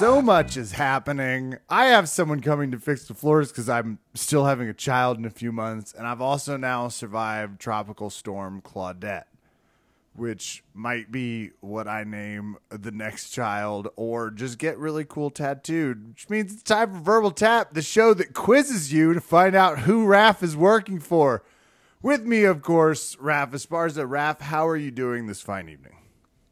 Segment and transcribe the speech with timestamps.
[0.00, 1.58] so much is happening.
[1.68, 5.26] I have someone coming to fix the floors because I'm still having a child in
[5.26, 9.26] a few months, and I've also now survived Tropical Storm Claudette,
[10.14, 16.08] which might be what I name the next child, or just get really cool tattooed,
[16.08, 19.80] which means it's time for Verbal Tap, the show that quizzes you to find out
[19.80, 21.44] who Raph is working for.
[22.00, 24.08] With me, of course, Raph Esparza.
[24.08, 25.98] Raph, how are you doing this fine evening?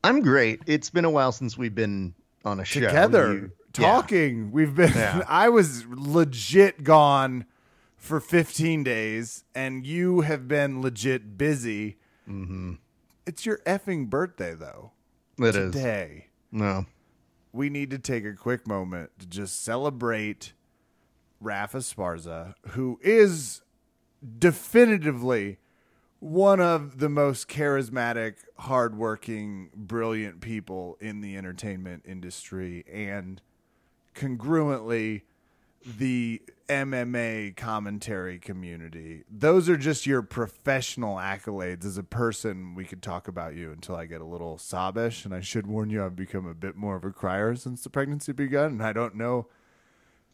[0.05, 0.61] I'm great.
[0.67, 4.51] It's been a while since we've been on a show together You- talking.
[4.53, 4.93] We've been.
[4.93, 5.23] Yeah.
[5.29, 7.45] I was legit gone
[7.97, 11.97] for 15 days, and you have been legit busy.
[12.29, 12.75] Mm-hmm.
[13.27, 14.93] It's your effing birthday, though.
[15.39, 15.73] Yeah, it is.
[15.73, 16.87] Today, No.
[17.53, 20.53] we need to take a quick moment to just celebrate
[21.43, 23.63] Raph Esparza, who is
[24.39, 25.59] definitively
[26.21, 33.41] one of the most charismatic, hardworking, brilliant people in the entertainment industry, and
[34.15, 35.23] congruently,
[35.87, 39.25] the MMA commentary community.
[39.31, 42.75] Those are just your professional accolades as a person.
[42.75, 45.89] We could talk about you until I get a little sobbish, and I should warn
[45.89, 48.93] you, I've become a bit more of a crier since the pregnancy begun, and I
[48.93, 49.47] don't know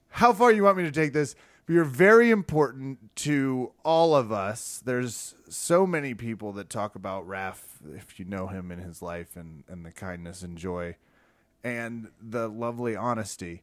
[0.09, 4.83] how far you want me to take this, you're very important to all of us.
[4.85, 7.63] There's so many people that talk about Raph,
[7.95, 10.97] if you know him in his life, and, and the kindness and joy
[11.65, 13.63] and the lovely honesty.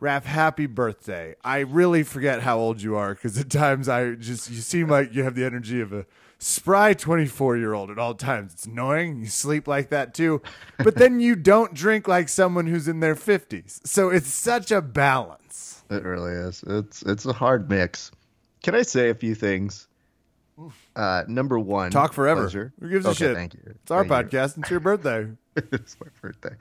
[0.00, 1.34] Raph, happy birthday.
[1.42, 5.12] I really forget how old you are because at times I just, you seem like
[5.12, 6.06] you have the energy of a
[6.38, 8.52] spry 24 year old at all times.
[8.54, 9.20] It's annoying.
[9.20, 10.40] You sleep like that too.
[10.78, 13.86] But then you don't drink like someone who's in their 50s.
[13.86, 15.82] So it's such a balance.
[15.90, 16.62] It really is.
[16.66, 18.10] It's it's a hard mix.
[18.62, 19.86] Can I say a few things?
[20.96, 22.42] Uh, number one, Talk forever.
[22.42, 22.72] pleasure.
[22.80, 23.36] Who gives a shit?
[23.36, 23.60] Thank you.
[23.66, 24.38] It's our Thank you.
[24.38, 24.58] podcast.
[24.58, 25.28] It's your birthday.
[25.56, 26.56] it's my birthday.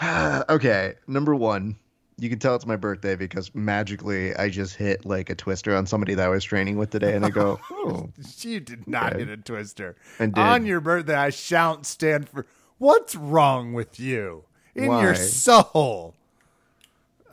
[0.48, 1.76] okay, number one,
[2.18, 5.86] you can tell it's my birthday because magically I just hit like a twister on
[5.86, 8.08] somebody that I was training with today, and I go, oh,
[8.40, 9.96] You did not hit a twister.
[10.34, 12.46] On your birthday, I shan't stand for.
[12.78, 14.44] What's wrong with you?
[14.74, 15.02] In Why?
[15.02, 16.14] your soul.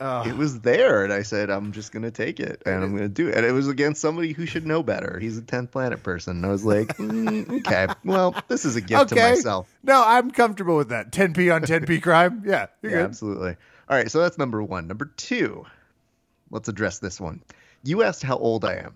[0.00, 3.28] it was there, and I said I'm just gonna take it, and I'm gonna do
[3.28, 3.34] it.
[3.36, 5.18] And it was against somebody who should know better.
[5.20, 6.36] He's a tenth planet person.
[6.36, 9.14] And I was like, mm, okay, well, this is a gift Okay.
[9.20, 9.72] to myself.
[9.82, 11.12] No, I'm comfortable with that.
[11.12, 12.42] 10p on 10p crime.
[12.44, 13.04] Yeah, you're Yeah, good.
[13.06, 13.56] absolutely.
[13.88, 14.86] All right, so that's number one.
[14.88, 15.64] Number two,
[16.50, 17.42] let's address this one.
[17.84, 18.94] You asked how old I am.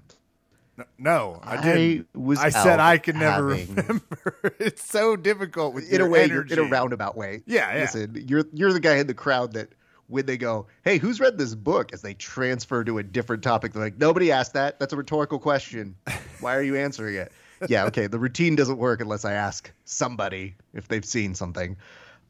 [0.98, 2.08] No, I I didn't.
[2.14, 4.54] was I said I can never having- remember.
[4.58, 7.42] it's so difficult with in a way, in a roundabout way.
[7.46, 7.80] Yeah, yeah.
[7.82, 9.68] Listen, you're you're the guy in the crowd that
[10.06, 13.74] when they go, "Hey, who's read this book?" as they transfer to a different topic,
[13.74, 14.80] they're like, "Nobody asked that.
[14.80, 15.96] That's a rhetorical question.
[16.40, 17.32] Why are you answering it?"
[17.68, 18.06] yeah, okay.
[18.06, 21.76] The routine doesn't work unless I ask somebody if they've seen something.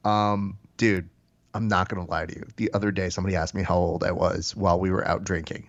[0.05, 1.09] Um, dude,
[1.55, 2.47] I'm not gonna lie to you.
[2.57, 5.69] The other day, somebody asked me how old I was while we were out drinking.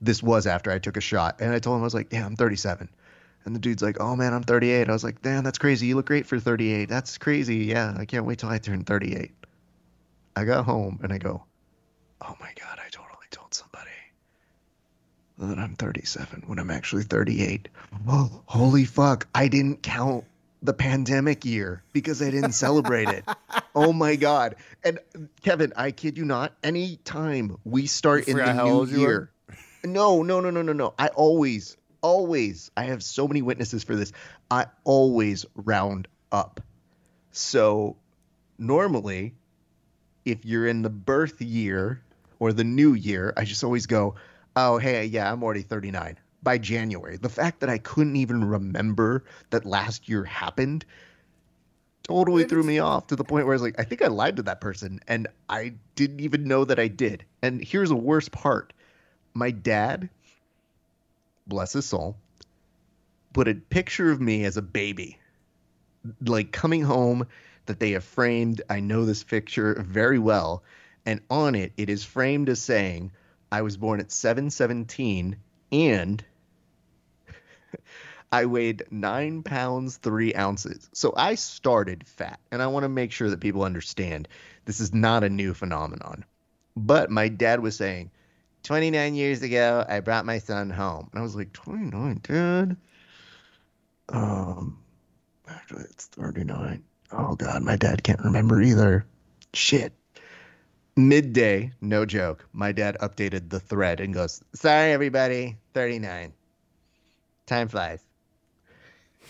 [0.00, 2.26] This was after I took a shot, and I told him I was like, "Yeah,
[2.26, 2.88] I'm 37."
[3.44, 5.86] And the dude's like, "Oh man, I'm 38." I was like, "Damn, that's crazy.
[5.86, 6.88] You look great for 38.
[6.88, 7.58] That's crazy.
[7.58, 9.32] Yeah, I can't wait till I turn 38."
[10.36, 11.44] I got home and I go,
[12.20, 13.90] "Oh my god, I totally told somebody
[15.38, 17.68] that I'm 37 when I'm actually 38."
[18.08, 19.26] Oh, holy fuck!
[19.34, 20.24] I didn't count
[20.62, 23.24] the pandemic year because I didn't celebrate it.
[23.72, 24.56] Oh my god!
[24.82, 24.98] And
[25.42, 26.52] Kevin, I kid you not.
[26.64, 29.06] Any time we start in the new old you were?
[29.06, 29.30] year,
[29.84, 30.92] no, no, no, no, no, no.
[30.98, 34.12] I always, always, I have so many witnesses for this.
[34.50, 36.60] I always round up.
[37.30, 37.96] So
[38.58, 39.34] normally,
[40.24, 42.02] if you're in the birth year
[42.40, 44.16] or the new year, I just always go,
[44.56, 47.16] oh, hey, yeah, I'm already 39 by January.
[47.16, 50.84] The fact that I couldn't even remember that last year happened
[52.02, 54.36] totally threw me off to the point where I was like, I think I lied
[54.36, 57.24] to that person and I didn't even know that I did.
[57.42, 58.72] And here's the worst part
[59.32, 60.08] my dad,
[61.46, 62.16] bless his soul,
[63.32, 65.18] put a picture of me as a baby,
[66.20, 67.26] like coming home
[67.66, 68.62] that they have framed.
[68.68, 70.64] I know this picture very well.
[71.06, 73.12] And on it, it is framed as saying,
[73.52, 75.36] I was born at 717
[75.72, 76.24] and
[78.32, 80.88] I weighed nine pounds, three ounces.
[80.92, 82.38] So I started fat.
[82.52, 84.28] And I want to make sure that people understand
[84.64, 86.24] this is not a new phenomenon.
[86.76, 88.10] But my dad was saying,
[88.62, 91.08] 29 years ago, I brought my son home.
[91.12, 92.76] And I was like, 29, dad?
[94.08, 94.78] Um,
[95.48, 96.84] actually, it's 39.
[97.12, 99.06] Oh, God, my dad can't remember either.
[99.54, 99.92] Shit.
[100.96, 106.32] Midday, no joke, my dad updated the thread and goes, Sorry, everybody, 39.
[107.50, 108.00] Time flies.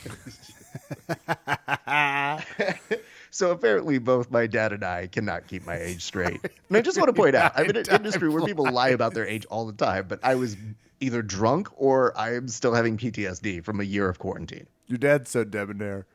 [3.33, 6.41] So apparently, both my dad and I cannot keep my age straight.
[6.69, 9.15] And I just want to point out, I'm in an industry where people lie about
[9.15, 10.57] their age all the time, but I was
[10.99, 14.67] either drunk or I am still having PTSD from a year of quarantine.
[14.89, 16.07] Your dad's so debonair.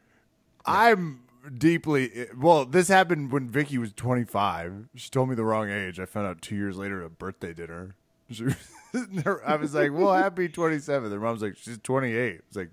[0.66, 1.22] I'm
[1.58, 2.66] deeply well.
[2.66, 4.90] This happened when Vicky was 25.
[4.96, 6.02] She told me the wrong age.
[6.02, 7.96] I found out two years later at a birthday dinner.
[8.30, 8.56] She was-
[9.46, 12.70] I was like, "Well, happy 27." Their mom's like, "She's 28." It's like,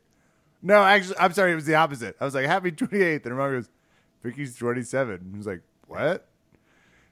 [0.63, 1.53] "No, actually, I'm sorry.
[1.53, 3.71] It was the opposite." I was like, "Happy 28." And her mom goes,
[4.23, 6.29] "Vicky's 27." I was like, "What?"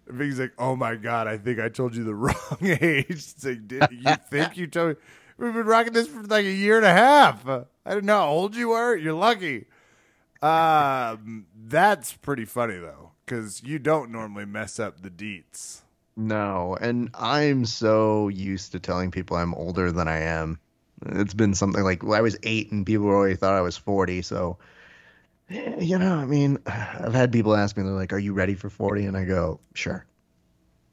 [0.07, 3.45] And Vicky's like, "Oh my god, I think I told you the wrong age." It's
[3.45, 4.95] like, "Did you think you told me?"
[5.39, 7.49] We've been rocking this for like a year and a half.
[7.49, 8.95] I didn't know how old you were.
[8.95, 9.65] You're lucky.
[10.43, 15.81] Um, that's pretty funny though, because you don't normally mess up the deets.
[16.17, 20.59] No, and I'm so used to telling people I'm older than I am.
[21.07, 24.23] It's been something like well, I was eight and people already thought I was 40.
[24.23, 24.59] So,
[25.49, 28.69] you know, I mean, I've had people ask me, they're like, Are you ready for
[28.69, 29.07] 40?
[29.07, 30.05] And I go, Sure.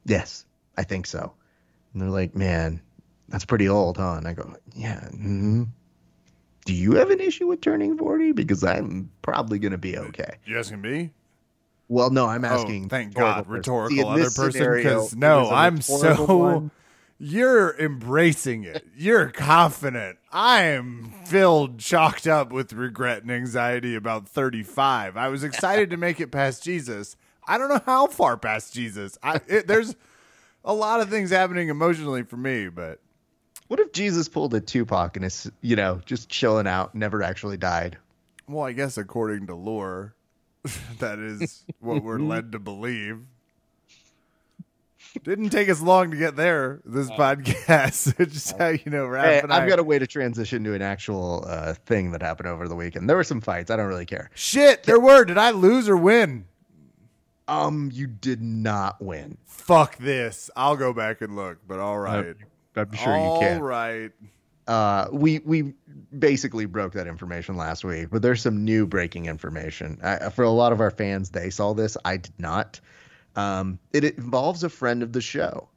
[0.06, 1.34] Yes, I think so.
[1.92, 2.80] And they're like, Man,
[3.28, 4.14] that's pretty old, huh?
[4.14, 5.00] And I go, Yeah.
[5.08, 5.64] hmm
[6.64, 8.32] Do you have an issue with turning 40?
[8.32, 10.36] Because I'm probably to be okay.
[10.46, 11.12] You asking me?
[11.88, 12.88] Well, no, I'm Oh, asking.
[12.90, 13.52] thank God, person.
[13.52, 14.74] rhetorical See, other person.
[14.74, 16.14] Because no, I'm so.
[16.38, 16.70] one.
[17.20, 18.86] You're embracing it.
[18.96, 20.18] You're confident.
[20.30, 25.16] I am filled, chalked up with regret and anxiety about 35.
[25.16, 27.16] I was excited to make it past Jesus.
[27.46, 29.18] I don't know how far past Jesus.
[29.22, 29.96] I, it, there's
[30.64, 33.00] a lot of things happening emotionally for me, but
[33.66, 37.56] What if Jesus pulled a Tupac and is, you know, just chilling out, never actually
[37.56, 37.96] died?
[38.46, 40.14] well, I guess according to lore,
[40.98, 43.20] that is what we're led to believe.
[45.24, 46.80] Didn't take us long to get there.
[46.84, 49.98] This podcast, It's just how you know, Raph Hey, and I've I- got a way
[49.98, 53.08] to transition to an actual uh, thing that happened over the weekend.
[53.08, 53.70] There were some fights.
[53.70, 54.30] I don't really care.
[54.34, 55.24] Shit, there were.
[55.24, 56.44] Did I lose or win?
[57.48, 59.38] Um, you did not win.
[59.46, 60.50] Fuck this.
[60.54, 62.36] I'll go back and look, but all right.
[62.76, 63.60] I'm sure All you can.
[63.62, 64.10] right.
[64.68, 65.72] Uh, we we
[66.18, 69.98] basically broke that information last week, but there's some new breaking information.
[70.02, 71.96] I, for a lot of our fans, they saw this.
[72.04, 72.78] I did not.
[73.34, 75.68] Um, it involves a friend of the show,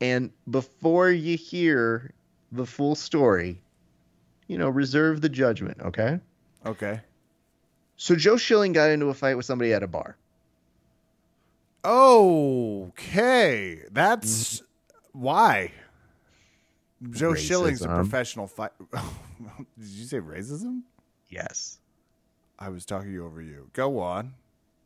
[0.00, 2.12] and before you hear
[2.50, 3.62] the full story,
[4.48, 5.80] you know, reserve the judgment.
[5.80, 6.18] Okay.
[6.66, 7.00] Okay.
[7.96, 10.16] So Joe Schilling got into a fight with somebody at a bar.
[11.84, 13.82] Okay.
[13.92, 14.62] That's
[15.12, 15.70] why.
[17.10, 18.72] Joe Schilling's a professional fight.
[19.78, 20.82] Did you say racism?
[21.28, 21.78] Yes.
[22.58, 23.68] I was talking over you.
[23.72, 24.34] Go on.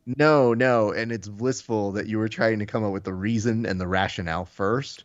[0.05, 3.65] No, no, and it's blissful that you were trying to come up with the reason
[3.65, 5.03] and the rationale first,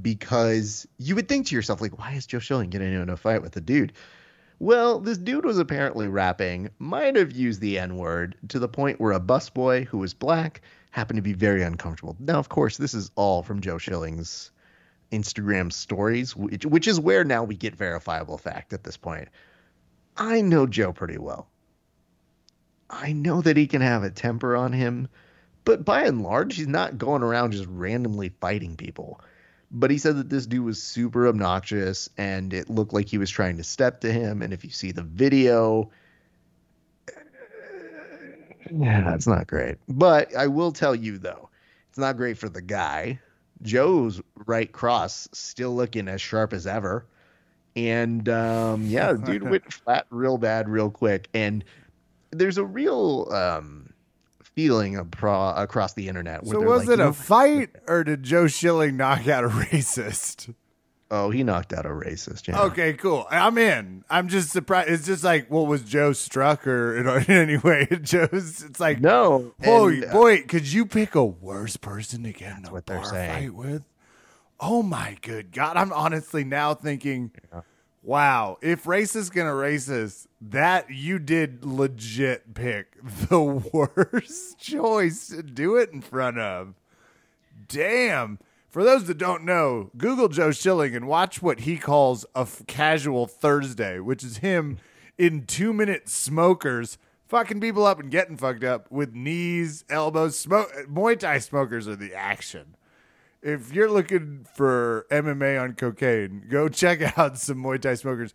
[0.00, 3.40] because you would think to yourself, like, why is Joe Schilling getting into a fight
[3.40, 3.94] with a dude?
[4.58, 9.00] Well, this dude was apparently rapping, might have used the N word to the point
[9.00, 10.60] where a busboy who was black
[10.90, 12.14] happened to be very uncomfortable.
[12.20, 14.52] Now, of course, this is all from Joe Schilling's
[15.10, 19.28] Instagram stories, which, which is where now we get verifiable fact at this point.
[20.16, 21.48] I know Joe pretty well.
[22.88, 25.08] I know that he can have a temper on him,
[25.64, 29.20] but by and large, he's not going around just randomly fighting people.
[29.70, 33.30] But he said that this dude was super obnoxious and it looked like he was
[33.30, 34.42] trying to step to him.
[34.42, 35.90] And if you see the video,
[38.70, 39.78] yeah, it's not great.
[39.88, 41.48] But I will tell you, though,
[41.88, 43.20] it's not great for the guy.
[43.64, 47.06] Joe's right cross still looking as sharp as ever.
[47.76, 51.28] And um, yeah, dude went flat real bad real quick.
[51.34, 51.64] And
[52.30, 53.92] there's a real um,
[54.42, 56.44] feeling apro- across the internet.
[56.44, 60.54] Where So was like, it a fight or did Joe Schilling knock out a racist?
[61.16, 62.48] Oh, he knocked out a racist.
[62.48, 62.60] Yeah.
[62.62, 63.24] Okay, cool.
[63.30, 64.04] I'm in.
[64.10, 64.90] I'm just surprised.
[64.90, 67.86] It's just like, well, was Joe struck or in, any way?
[68.02, 68.64] Joe's.
[68.64, 69.54] It's like, No.
[69.62, 72.86] boy, and, uh, boy, could you pick a worse person to get in a what
[72.86, 73.32] they're bar saying.
[73.50, 73.84] fight with?
[74.58, 75.76] Oh my good God!
[75.76, 77.30] I'm honestly now thinking,
[78.02, 82.96] wow, if racist gonna racist, that you did legit pick
[83.28, 86.74] the worst choice to do it in front of.
[87.68, 88.38] Damn.
[88.74, 92.60] For those that don't know, Google Joe Schilling and watch what he calls a f-
[92.66, 94.78] casual Thursday, which is him
[95.16, 100.36] in two minute smokers fucking people up and getting fucked up with knees, elbows.
[100.36, 102.74] Smoke Muay Thai smokers are the action.
[103.42, 108.34] If you're looking for MMA on cocaine, go check out some Muay Thai smokers.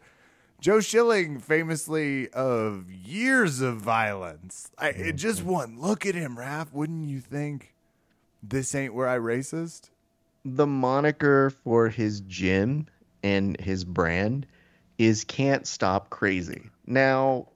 [0.62, 6.72] Joe Schilling, famously of years of violence, I, it just one look at him, Raph.
[6.72, 7.75] Wouldn't you think
[8.41, 9.89] this ain't where I racist?
[10.46, 12.88] The moniker for his gym
[13.24, 14.46] and his brand
[14.98, 16.69] is can't stop crazy.
[16.86, 17.48] Now,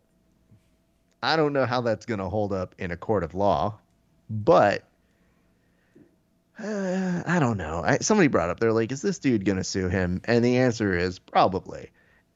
[1.22, 3.80] I don't know how that's going to hold up in a court of law,
[4.30, 4.84] but
[6.60, 7.82] uh, I don't know.
[7.84, 10.22] I, somebody brought up, they're like, is this dude going to sue him?
[10.26, 11.92] And the answer is probably.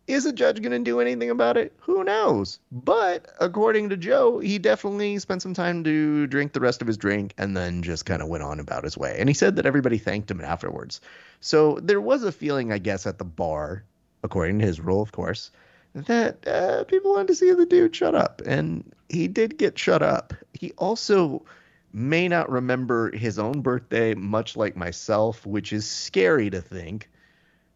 [0.08, 1.74] Is a judge going to do anything about it?
[1.82, 2.60] Who knows?
[2.72, 6.96] But according to Joe, he definitely spent some time to drink the rest of his
[6.96, 9.18] drink and then just kind of went on about his way.
[9.20, 11.02] And he said that everybody thanked him afterwards.
[11.42, 13.84] So there was a feeling, I guess, at the bar,
[14.24, 15.52] according to his rule, of course,
[15.94, 18.42] that uh, people wanted to see the dude shut up.
[18.46, 20.34] And he did get shut up.
[20.54, 21.44] He also
[21.92, 27.10] may not remember his own birthday, much like myself, which is scary to think.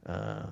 [0.06, 0.48] Uh,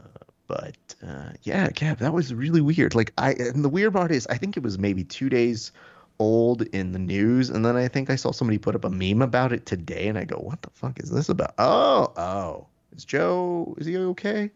[0.50, 0.76] but
[1.08, 2.96] uh, yeah, Cap, that was really weird.
[2.96, 5.72] Like I, and the weird part is, I think it was maybe two days
[6.18, 9.22] old in the news, and then I think I saw somebody put up a meme
[9.22, 13.06] about it today, and I go, "What the fuck is this about?" Oh, oh, is
[13.06, 13.76] Joe?
[13.78, 14.50] Is he okay?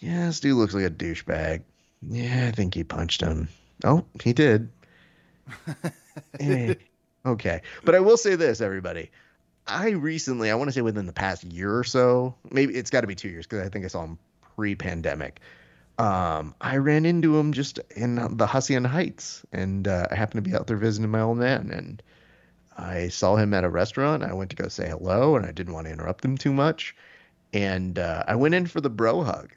[0.00, 1.62] Yeah, this dude looks like a douchebag.
[2.02, 3.48] Yeah, I think he punched him.
[3.84, 4.70] Oh, he did.
[6.38, 6.74] Eh,
[7.26, 9.10] okay, but I will say this, everybody.
[9.66, 13.00] I recently, I want to say within the past year or so, maybe it's got
[13.00, 14.18] to be two years because I think I saw him
[14.56, 15.40] pre-pandemic.
[15.98, 20.50] Um, I ran into him just in the Hacienda Heights, and uh, I happened to
[20.50, 22.02] be out there visiting my old man, and
[22.76, 24.24] I saw him at a restaurant.
[24.24, 26.96] I went to go say hello, and I didn't want to interrupt him too much,
[27.52, 29.52] and uh, I went in for the bro hug.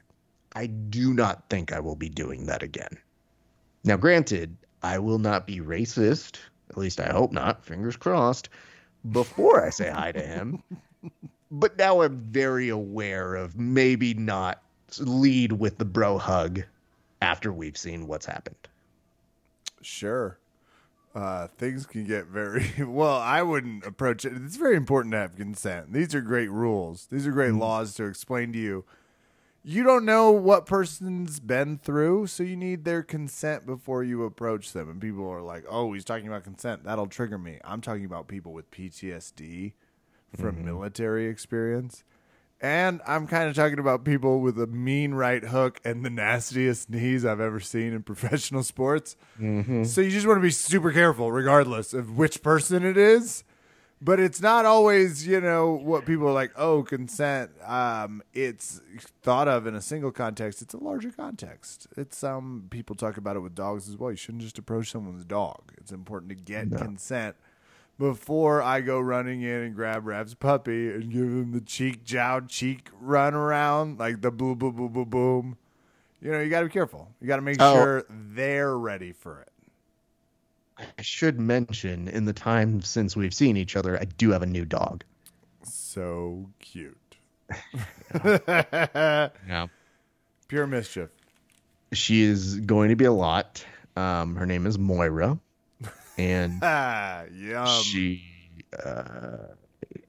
[0.54, 2.98] I do not think I will be doing that again.
[3.84, 6.38] Now, granted, I will not be racist.
[6.70, 7.64] At least I hope not.
[7.64, 8.48] Fingers crossed.
[9.10, 10.62] Before I say hi to him.
[11.50, 14.62] but now I'm very aware of maybe not
[14.98, 16.64] lead with the bro hug
[17.20, 18.68] after we've seen what's happened.
[19.82, 20.38] Sure.
[21.14, 23.16] Uh, things can get very well.
[23.16, 24.32] I wouldn't approach it.
[24.36, 25.92] It's very important to have consent.
[25.92, 27.08] These are great rules.
[27.10, 27.60] These are great mm-hmm.
[27.60, 28.84] laws to explain to you.
[29.64, 34.72] You don't know what person's been through, so you need their consent before you approach
[34.72, 34.88] them.
[34.88, 36.84] And people are like, "Oh, he's talking about consent.
[36.84, 39.72] That'll trigger me." I'm talking about people with PTSD
[40.36, 40.64] from mm-hmm.
[40.64, 42.04] military experience.
[42.60, 46.90] And I'm kind of talking about people with a mean right hook and the nastiest
[46.90, 49.16] knees I've ever seen in professional sports.
[49.40, 49.84] Mm-hmm.
[49.84, 53.44] So you just want to be super careful, regardless of which person it is.
[54.00, 57.50] But it's not always, you know, what people are like, oh, consent.
[57.64, 58.80] Um, it's
[59.22, 60.62] thought of in a single context.
[60.62, 61.88] It's a larger context.
[61.96, 64.12] It's um people talk about it with dogs as well.
[64.12, 65.72] You shouldn't just approach someone's dog.
[65.78, 66.78] It's important to get no.
[66.78, 67.34] consent
[67.98, 72.48] before I go running in and grab Raph's puppy and give him the cheek jowed
[72.48, 75.58] cheek run around, like the boom, boom, boom, boom, boom.
[76.20, 77.08] You know, you got to be careful.
[77.20, 77.74] You got to make oh.
[77.74, 79.48] sure they're ready for it.
[80.96, 84.46] I should mention in the time since we've seen each other, I do have a
[84.46, 85.02] new dog.
[85.64, 86.96] So cute.
[88.14, 89.66] yeah.
[90.48, 91.10] Pure mischief.
[91.92, 93.64] She is going to be a lot.
[93.96, 95.38] Um, her name is Moira
[96.18, 96.60] and
[97.32, 97.66] Yum.
[97.82, 98.22] she
[98.84, 99.38] uh,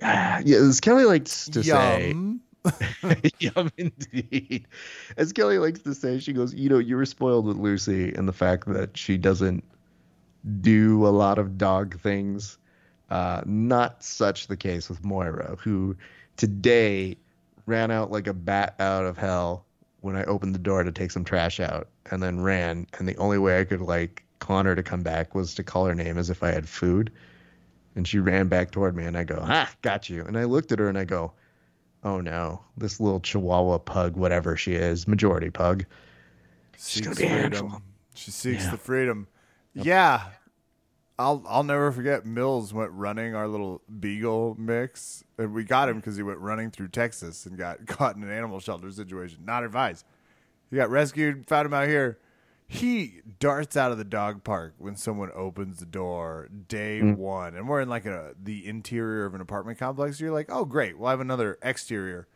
[0.01, 2.42] yeah, as Kelly likes to Yum.
[2.66, 4.68] say Yum indeed.
[5.18, 8.28] As Kelly likes to say, she goes, you know, you were spoiled with Lucy and
[8.28, 9.63] the fact that she doesn't
[10.62, 12.58] do a lot of dog things.
[13.10, 15.96] Uh, not such the case with Moira, who
[16.38, 17.18] today
[17.66, 19.66] ran out like a bat out of hell
[20.01, 22.86] when I opened the door to take some trash out and then ran.
[22.98, 25.96] And the only way I could like Connor to come back was to call her
[25.96, 27.12] name as if I had food.
[27.96, 30.72] And she ran back toward me, and I go, "Ah, got you." And I looked
[30.72, 31.34] at her and I go,
[32.03, 35.86] "Oh no, this little Chihuahua pug, whatever she is, majority pug,
[36.77, 37.84] she's gonna be freedom.
[38.13, 38.72] She seeks yeah.
[38.72, 39.27] the freedom.
[39.74, 39.86] Yep.
[39.86, 40.24] Yeah,
[41.17, 42.25] I'll I'll never forget.
[42.25, 46.72] Mills went running our little beagle mix, and we got him because he went running
[46.72, 49.39] through Texas and got caught in an animal shelter situation.
[49.43, 50.05] Not advised.
[50.69, 51.48] He got rescued.
[51.48, 52.19] Found him out here
[52.71, 57.17] he darts out of the dog park when someone opens the door day mm.
[57.17, 60.63] one and we're in like a the interior of an apartment complex you're like oh
[60.63, 62.27] great we'll have another exterior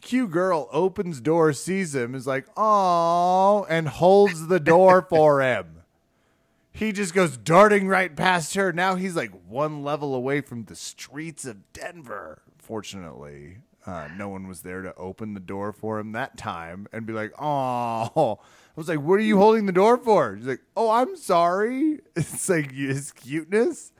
[0.00, 5.82] q girl opens door sees him is like oh and holds the door for him
[6.72, 10.74] he just goes darting right past her now he's like one level away from the
[10.74, 16.12] streets of denver fortunately uh, no one was there to open the door for him
[16.12, 18.38] that time and be like, "Oh."
[18.78, 21.98] I was like, "What are you holding the door for?" He's like, "Oh, I'm sorry."
[22.14, 23.90] It's like his cuteness.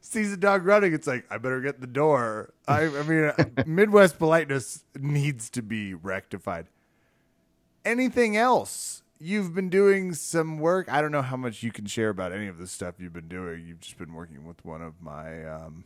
[0.00, 2.52] Sees a dog running, it's like I better get the door.
[2.66, 3.32] I, I mean,
[3.66, 6.66] Midwest politeness needs to be rectified.
[7.84, 9.04] Anything else?
[9.20, 10.92] You've been doing some work.
[10.92, 13.28] I don't know how much you can share about any of the stuff you've been
[13.28, 13.64] doing.
[13.64, 15.84] You've just been working with one of my um,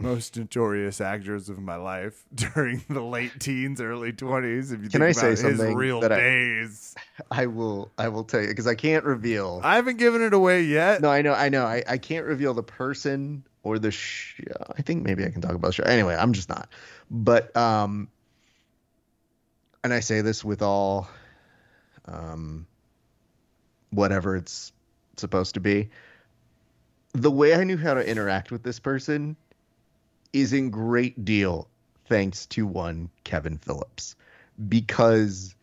[0.00, 4.70] most notorious actors of my life during the late teens, early twenties.
[4.72, 6.94] If you Can think I about say his something real that I- days,
[7.30, 9.60] I will I will tell you because I can't reveal.
[9.64, 11.00] I haven't given it away yet.
[11.02, 11.64] No, I know, I know.
[11.64, 14.44] I, I can't reveal the person or the show.
[14.76, 15.84] I think maybe I can talk about the show.
[15.84, 16.68] Anyway, I'm just not.
[17.10, 18.08] But um,
[19.82, 21.08] and I say this with all
[22.06, 22.66] um,
[23.90, 24.72] whatever it's
[25.16, 25.90] supposed to be.
[27.14, 29.34] The way I knew how to interact with this person
[30.32, 31.68] is in great deal
[32.06, 34.16] thanks to one Kevin Phillips
[34.68, 35.54] because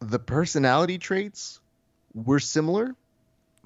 [0.00, 1.60] the personality traits
[2.12, 2.94] were similar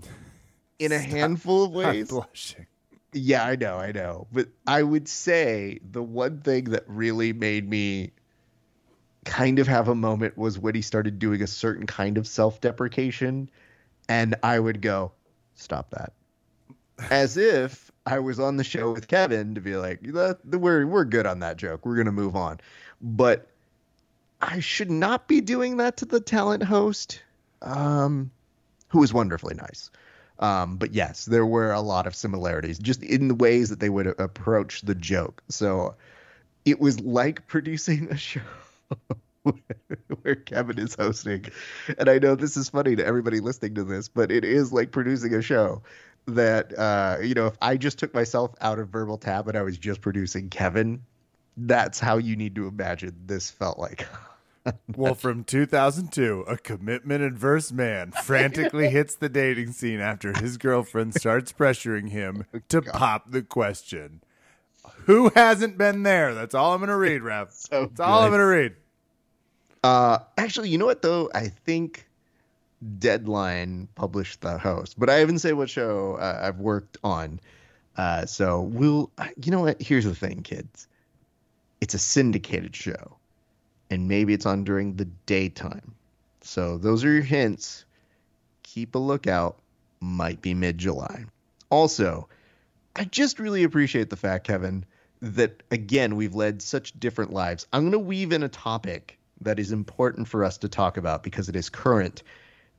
[0.78, 1.10] in a Stop.
[1.10, 2.08] handful of I'm ways.
[2.08, 2.66] blushing.
[3.12, 4.26] Yeah, I know, I know.
[4.32, 8.12] But I would say the one thing that really made me
[9.24, 12.60] kind of have a moment was when he started doing a certain kind of self
[12.60, 13.50] deprecation.
[14.08, 15.12] And I would go,
[15.54, 16.12] stop that.
[17.10, 21.26] As if I was on the show with Kevin to be like, we're, we're good
[21.26, 21.84] on that joke.
[21.84, 22.58] We're to move on.
[23.02, 23.48] But
[24.40, 27.22] I should not be doing that to the talent host,
[27.60, 28.30] um,
[28.88, 29.90] who was wonderfully nice.
[30.38, 33.90] Um, but yes, there were a lot of similarities just in the ways that they
[33.90, 35.42] would approach the joke.
[35.48, 35.94] So
[36.64, 38.40] it was like producing a show
[40.22, 41.44] where Kevin is hosting.
[41.98, 44.92] And I know this is funny to everybody listening to this, but it is like
[44.92, 45.82] producing a show
[46.34, 49.62] that, uh, you know, if I just took myself out of Verbal Tap and I
[49.62, 51.02] was just producing Kevin,
[51.56, 54.06] that's how you need to imagine this felt like.
[54.96, 61.14] Well, from 2002, a commitment adverse man frantically hits the dating scene after his girlfriend
[61.14, 64.20] starts pressuring him to pop the question.
[65.06, 66.34] Who hasn't been there?
[66.34, 67.52] That's all I'm going to read, Raph.
[67.52, 68.76] So That's all I'm going to read.
[69.82, 71.30] Uh, actually, you know what though?
[71.34, 72.07] I think
[72.98, 77.40] Deadline published the host, but I haven't said what show uh, I've worked on.
[77.96, 79.10] Uh, so we'll.
[79.42, 79.82] You know what?
[79.82, 80.86] Here's the thing, kids.
[81.80, 83.16] It's a syndicated show,
[83.90, 85.94] and maybe it's on during the daytime.
[86.40, 87.84] So those are your hints.
[88.62, 89.58] Keep a lookout.
[90.00, 91.24] Might be mid July.
[91.70, 92.28] Also,
[92.94, 94.84] I just really appreciate the fact, Kevin,
[95.20, 97.66] that again we've led such different lives.
[97.72, 101.22] I'm going to weave in a topic that is important for us to talk about
[101.22, 102.22] because it is current.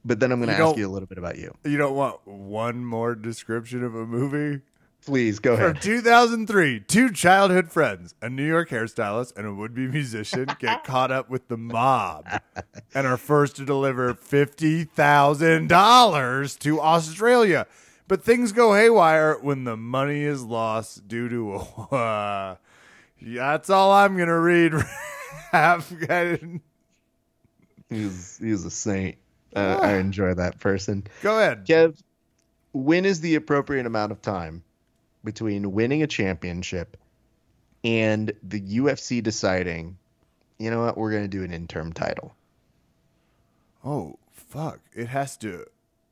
[0.05, 1.55] But then I'm going to ask you a little bit about you.
[1.65, 4.61] You don't want one more description of a movie?
[5.05, 5.75] Please go ahead.
[5.75, 10.83] From 2003, two childhood friends, a New York hairstylist and a would be musician, get
[10.83, 12.27] caught up with the mob
[12.93, 17.67] and are forced to deliver $50,000 to Australia.
[18.09, 21.59] But things go haywire when the money is lost due to a.
[21.95, 22.55] Uh,
[23.21, 24.73] that's all I'm going to read.
[27.89, 29.17] He's he's a saint.
[29.55, 31.05] Uh, I enjoy that person.
[31.21, 31.65] Go ahead.
[31.65, 31.99] Kev,
[32.73, 34.63] when is the appropriate amount of time
[35.23, 36.97] between winning a championship
[37.83, 39.97] and the UFC deciding,
[40.57, 42.35] you know what, we're going to do an interim title?
[43.83, 44.79] Oh, fuck.
[44.93, 45.65] It has to.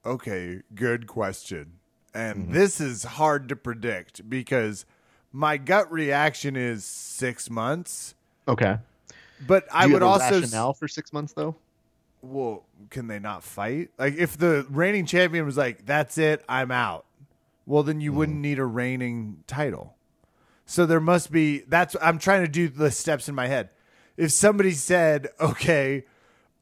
[0.06, 1.74] Okay, good question.
[2.14, 4.86] And this is hard to predict because
[5.32, 8.16] my gut reaction is six months.
[8.48, 8.78] Okay.
[9.46, 10.42] But I do you would have a also.
[10.42, 11.56] rationale for six months though.
[12.22, 13.90] Well, can they not fight?
[13.98, 17.06] Like, if the reigning champion was like, that's it, I'm out,
[17.66, 18.42] well, then you wouldn't mm-hmm.
[18.44, 19.96] need a reigning title.
[20.66, 21.60] So there must be.
[21.60, 21.96] That's.
[22.02, 23.70] I'm trying to do the steps in my head.
[24.18, 26.06] If somebody said, okay,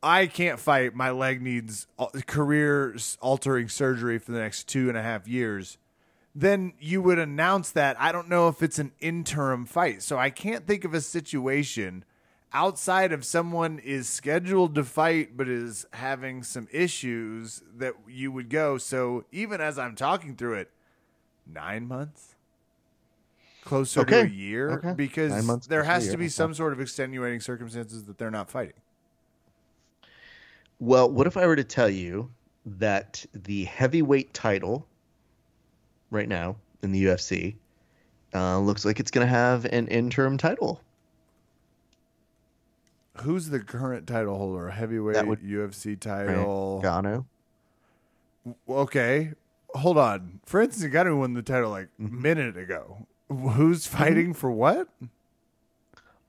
[0.04, 1.88] I can't fight, my leg needs
[2.28, 5.80] career altering surgery for the next two and a half years,
[6.36, 8.00] then you would announce that.
[8.00, 10.04] I don't know if it's an interim fight.
[10.04, 12.06] So I can't think of a situation
[12.54, 18.50] outside of someone is scheduled to fight but is having some issues that you would
[18.50, 18.78] go.
[18.78, 20.72] So even as I'm talking through it,
[21.46, 22.36] nine months?
[23.64, 24.72] Closer to a year?
[24.72, 24.94] Okay.
[24.94, 28.32] Because there closer to a has to be some sort of extenuating circumstances that they're
[28.32, 28.76] not fighting.
[30.80, 32.32] Well, what if I were to tell you
[32.66, 34.86] that the heavyweight title
[36.12, 37.56] right now in the UFC
[38.34, 40.82] uh, looks like it's going to have an interim title?
[43.22, 44.70] Who's the current title holder?
[44.70, 46.82] Heavyweight would- UFC title.
[46.84, 47.26] Ngannou.
[48.70, 49.32] Okay,
[49.74, 50.40] hold on.
[50.46, 52.22] Francis Ngannou won the title like a Mm-hmm.
[52.22, 53.08] minute ago.
[53.30, 54.88] Who's fighting for what?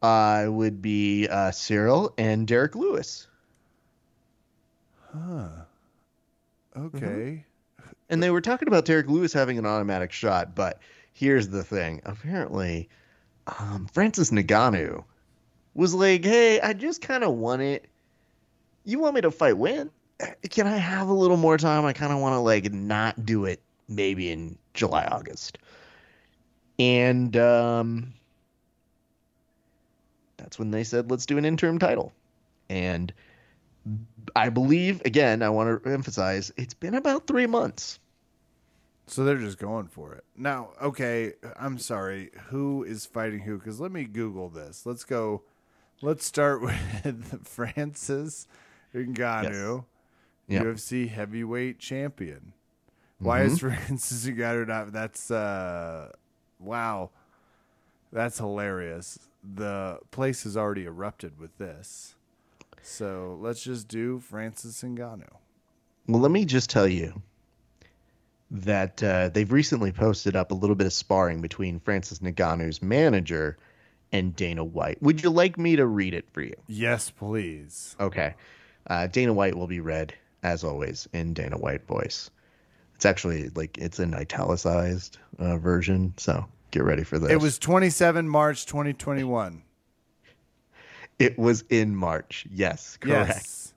[0.03, 3.27] Uh, would be uh, Ciryl and Derrick Lewis.
[5.13, 5.49] Huh.
[6.77, 7.45] Okay.
[8.09, 10.81] And they were talking about Derrick Lewis having an automatic shot, but
[11.13, 12.01] here's the thing.
[12.05, 12.89] Apparently,
[13.59, 15.05] um, Francis Ngannou
[15.77, 17.89] was like, "Hey, I just kind of want it.
[18.85, 19.91] You want me to fight when?
[20.51, 21.85] Can I have a little more time?
[21.85, 25.59] I kind of want to like not do it maybe in July, August."
[26.79, 28.13] And um,
[30.37, 32.13] that's when they said, let's do an interim title.
[32.69, 33.13] And
[34.35, 37.99] I believe, again, I want to emphasize, it's been about three months.
[39.07, 40.25] So they're just going for it.
[40.37, 42.31] Now, okay, I'm sorry.
[42.49, 43.59] Who is fighting who?
[43.59, 44.85] Because let me Google this.
[44.85, 45.43] Let's go.
[46.03, 48.47] Let's start with Francis
[48.95, 49.85] Ngannou,
[50.49, 50.63] Yep.
[50.65, 52.53] UFC heavyweight champion.
[53.19, 54.93] Why is Francis Ngannou not?
[54.93, 56.13] That's uh,
[56.61, 57.11] wow,
[58.13, 59.19] that's hilarious.
[59.43, 62.15] The place has already erupted with this.
[62.83, 65.29] So let's just do Francis Ngannou.
[66.07, 67.23] Well, let me just tell you
[68.51, 73.57] that uh, they've recently posted up a little bit of sparring between Francis Ngannou's manager
[74.13, 75.03] and Dana White.
[75.03, 76.55] Would you like me to read it for you?
[76.67, 77.97] Yes, please.
[78.01, 78.35] Okay.
[78.87, 82.31] Uh, Dana White will be read, as always, in Dana White voice.
[82.95, 87.31] It's actually like it's an italicized uh, version, so get ready for this.
[87.31, 89.63] It was 27 March 2021.
[91.19, 92.47] It was in March.
[92.51, 93.29] Yes, correct.
[93.29, 93.75] Yes.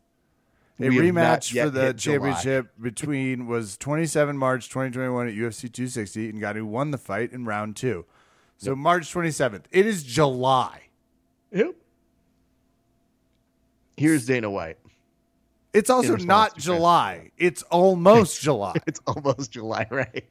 [0.80, 6.64] A rematch for the championship between was 27 March 2021 at UFC 260 and Ngannou
[6.64, 8.06] won the fight in round 2.
[8.60, 9.64] So March 27th.
[9.72, 10.82] It is July.
[11.54, 11.76] Yep.
[13.98, 14.78] Here's Dana White.
[15.74, 17.32] It's also not to July.
[17.38, 18.76] It's almost July.
[18.86, 20.26] It's almost July, right?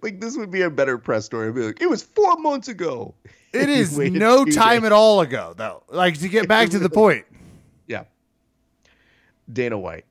[0.00, 1.46] Like this would be a better press story.
[1.46, 3.14] It'd be like, it was four months ago.
[3.52, 4.86] It You is waited no time days.
[4.86, 5.82] at all ago though.
[5.88, 7.26] Like to get back to the point.
[7.88, 8.04] Yeah.
[9.52, 10.04] Dana White.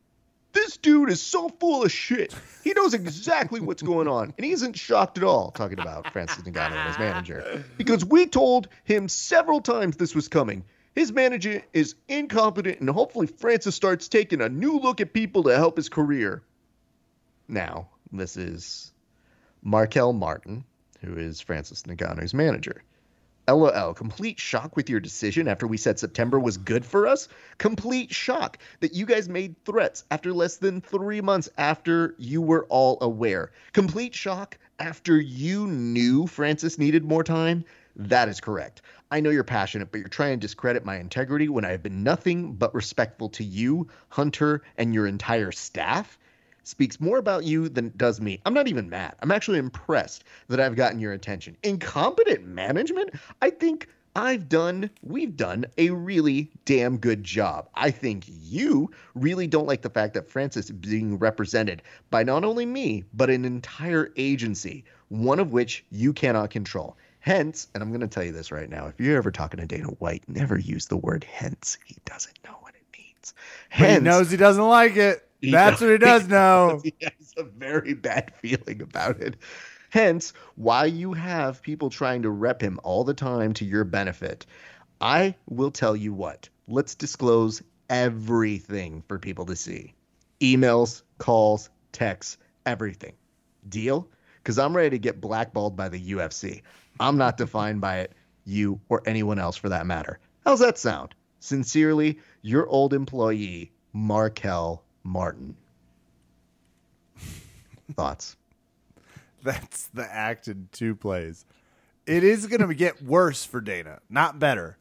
[0.63, 2.33] This dude is so full of shit.
[2.63, 5.51] He knows exactly what's going on, and he isn't shocked at all.
[5.51, 10.29] Talking about Francis Ngannou and his manager, because we told him several times this was
[10.29, 10.63] coming.
[10.95, 15.57] His manager is incompetent, and hopefully Francis starts taking a new look at people to
[15.57, 16.43] help his career.
[17.49, 18.93] Now, this is
[19.63, 20.63] Marquel Martin,
[21.01, 22.83] who is Francis Ngannou's manager.
[23.47, 27.27] LOL, complete shock with your decision after we said September was good for us?
[27.57, 32.65] Complete shock that you guys made threats after less than three months after you were
[32.69, 33.51] all aware.
[33.73, 37.65] Complete shock after you knew Francis needed more time?
[37.97, 38.81] That is correct.
[39.11, 42.01] I know you're passionate, but you're trying to discredit my integrity when I have been
[42.01, 46.17] nothing but respectful to you, Hunter, and your entire staff
[46.63, 48.41] speaks more about you than it does me.
[48.45, 49.15] I'm not even mad.
[49.21, 51.57] I'm actually impressed that I've gotten your attention.
[51.63, 53.11] Incompetent management?
[53.41, 57.67] I think I've done, we've done a really damn good job.
[57.73, 62.43] I think you really don't like the fact that Francis is being represented by not
[62.43, 66.95] only me, but an entire agency, one of which you cannot control.
[67.21, 69.65] Hence, and I'm going to tell you this right now if you're ever talking to
[69.65, 71.77] Dana White, never use the word hence.
[71.85, 73.33] He doesn't know what it means.
[73.71, 75.27] But he Hence, knows he doesn't like it.
[75.43, 76.79] He That's what he does know.
[76.83, 79.35] he has a very bad feeling about it.
[79.89, 84.45] Hence, why you have people trying to rep him all the time to your benefit.
[85.01, 86.47] I will tell you what.
[86.69, 89.93] Let's disclose everything for people to see.
[90.39, 93.13] Emails, calls, texts, everything.
[93.67, 94.07] Deal?
[94.37, 96.61] Because I'm ready to get blackballed by the UFC.
[97.01, 98.13] I'm not defined by it,
[98.45, 100.19] you or anyone else for that matter.
[100.45, 101.13] How's that sound?
[101.41, 105.55] Sincerely, your old employee, Marquel Martin.
[107.93, 108.37] Thoughts?
[109.43, 111.45] That's the act in two plays.
[112.05, 114.77] It is going to get worse for Dana, not better,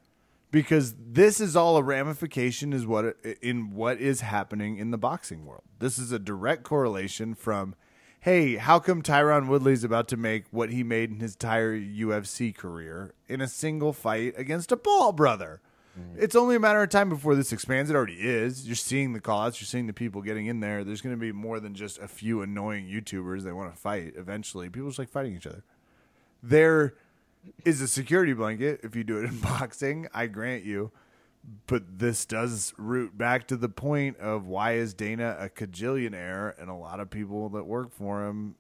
[0.51, 5.45] because this is all a ramification is what in what is happening in the boxing
[5.47, 5.63] world.
[5.79, 7.75] This is a direct correlation from,
[8.21, 12.55] hey, how come Tyron Woodley's about to make what he made in his entire UFC
[12.55, 15.61] career in a single fight against a Paul brother?
[15.99, 16.23] Mm-hmm.
[16.23, 17.91] It's only a matter of time before this expands.
[17.91, 18.67] It already is.
[18.67, 19.61] You're seeing the calls.
[19.61, 20.85] You're seeing the people getting in there.
[20.85, 24.15] There's going to be more than just a few annoying YouTubers that want to fight.
[24.17, 25.65] Eventually, people just like fighting each other.
[26.43, 26.95] There
[27.65, 30.09] is a security blanket if you do it in boxing.
[30.15, 30.93] I grant you,
[31.67, 36.71] but this does root back to the point of why is Dana a cajillionaire and
[36.71, 38.55] a lot of people that work for him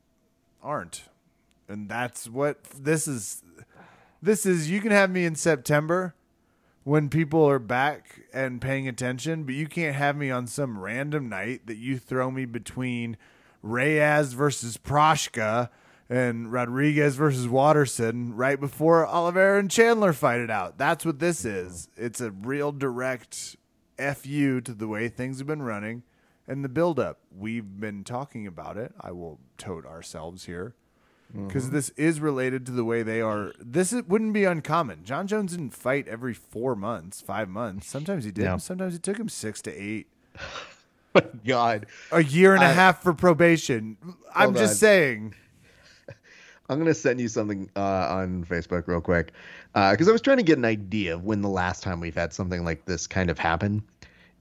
[0.62, 1.04] aren't,
[1.68, 3.42] and that's what this is.
[4.20, 6.14] This is you can have me in September
[6.84, 11.28] when people are back and paying attention, but you can't have me on some random
[11.28, 13.16] night that you throw me between
[13.62, 15.68] Reyes versus Prochazka
[16.10, 20.76] and Rodriguez versus Waterson right before Oliveira and Chandler fight it out.
[20.76, 21.88] That's what this is.
[21.96, 23.56] It's a real direct
[23.96, 26.02] FU to the way things have been running
[26.48, 27.20] and the buildup.
[27.36, 28.92] We've been talking about it.
[29.00, 30.74] I will tote ourselves here
[31.34, 33.52] because this is related to the way they are.
[33.58, 35.04] This is, wouldn't be uncommon.
[35.04, 37.86] Jon Jones didn't fight every four months, five months.
[37.88, 38.44] Sometimes he did.
[38.44, 38.58] No.
[38.58, 40.08] Sometimes it took him six to eight,
[41.46, 41.86] God.
[42.10, 43.96] a year and a I- half for probation.
[44.34, 44.76] I'm just on.
[44.76, 45.34] saying.
[46.68, 49.32] I'm gonna send you something uh, on Facebook real quick
[49.74, 52.14] because uh, I was trying to get an idea of when the last time we've
[52.14, 53.82] had something like this kind of happen.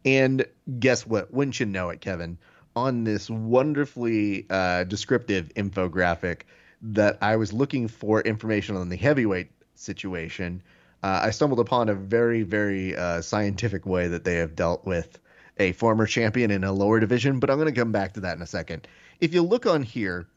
[0.06, 0.45] And
[0.80, 1.34] guess what?
[1.34, 2.38] Wouldn't you know it, Kevin?
[2.75, 6.41] On this wonderfully uh, descriptive infographic
[6.81, 10.63] that I was looking for information on the heavyweight situation,
[11.03, 15.19] uh, I stumbled upon a very, very uh, scientific way that they have dealt with
[15.57, 17.39] a former champion in a lower division.
[17.39, 18.87] But I'm going to come back to that in a second.
[19.19, 20.27] If you look on here,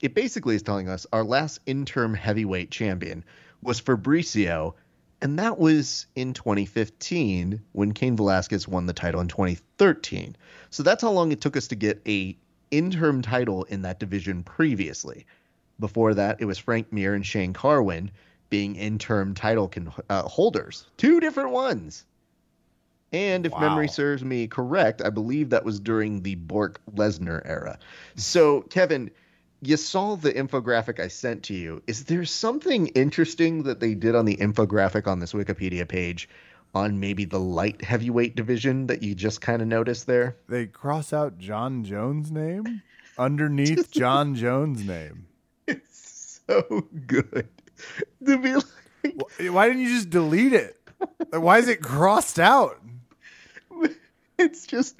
[0.00, 3.24] it basically is telling us our last interim heavyweight champion
[3.62, 4.74] was Fabricio,
[5.20, 10.36] and that was in 2015 when Cain Velasquez won the title in 2013.
[10.70, 12.36] So that's how long it took us to get a
[12.70, 15.26] interim title in that division previously.
[15.80, 18.10] Before that, it was Frank Mir and Shane Carwin
[18.50, 22.04] being interim title con- uh, holders, two different ones.
[23.12, 23.60] And if wow.
[23.60, 27.78] memory serves me correct, I believe that was during the Brock Lesnar era.
[28.16, 29.10] So, Kevin,
[29.60, 31.82] you saw the infographic I sent to you.
[31.86, 36.28] Is there something interesting that they did on the infographic on this Wikipedia page
[36.74, 40.36] on maybe the light heavyweight division that you just kind of noticed there?
[40.48, 42.82] They cross out Jon Jones' name
[43.16, 45.26] underneath Jon Jones' name.
[45.66, 47.48] It's so good
[48.24, 50.78] to be like, why didn't you just delete it?
[51.30, 52.80] Why is it crossed out?
[54.36, 54.96] It's just,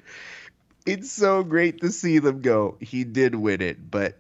[0.87, 2.77] it's so great to see them go.
[2.79, 4.16] He did win it, but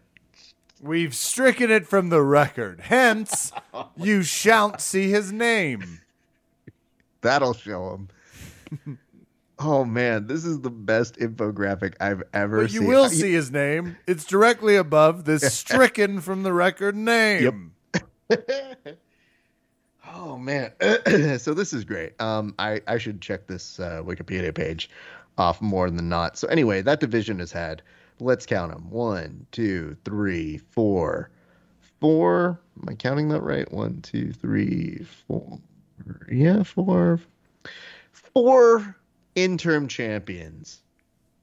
[0.84, 2.80] We've stricken it from the record.
[2.80, 3.52] Hence,
[3.96, 6.02] you shan't see his name.
[7.22, 8.06] That'll show
[8.74, 8.98] him.
[9.58, 12.88] oh man, this is the best infographic I've ever but you seen.
[12.88, 13.96] will see his name.
[14.06, 17.72] It's directly above this stricken from the record name.
[18.30, 18.38] Yep.
[20.14, 20.72] oh man.
[21.38, 22.20] so this is great.
[22.20, 24.90] Um I I should check this uh, Wikipedia page
[25.38, 26.36] off more than not.
[26.38, 27.82] So anyway, that division has had
[28.20, 28.90] Let's count them.
[28.90, 31.30] One, two, three, four.
[32.00, 32.60] Four.
[32.80, 33.70] Am I counting that right?
[33.72, 35.58] One, two, three, four.
[36.30, 37.20] Yeah, four.
[38.12, 38.96] Four
[39.34, 40.82] interim champions,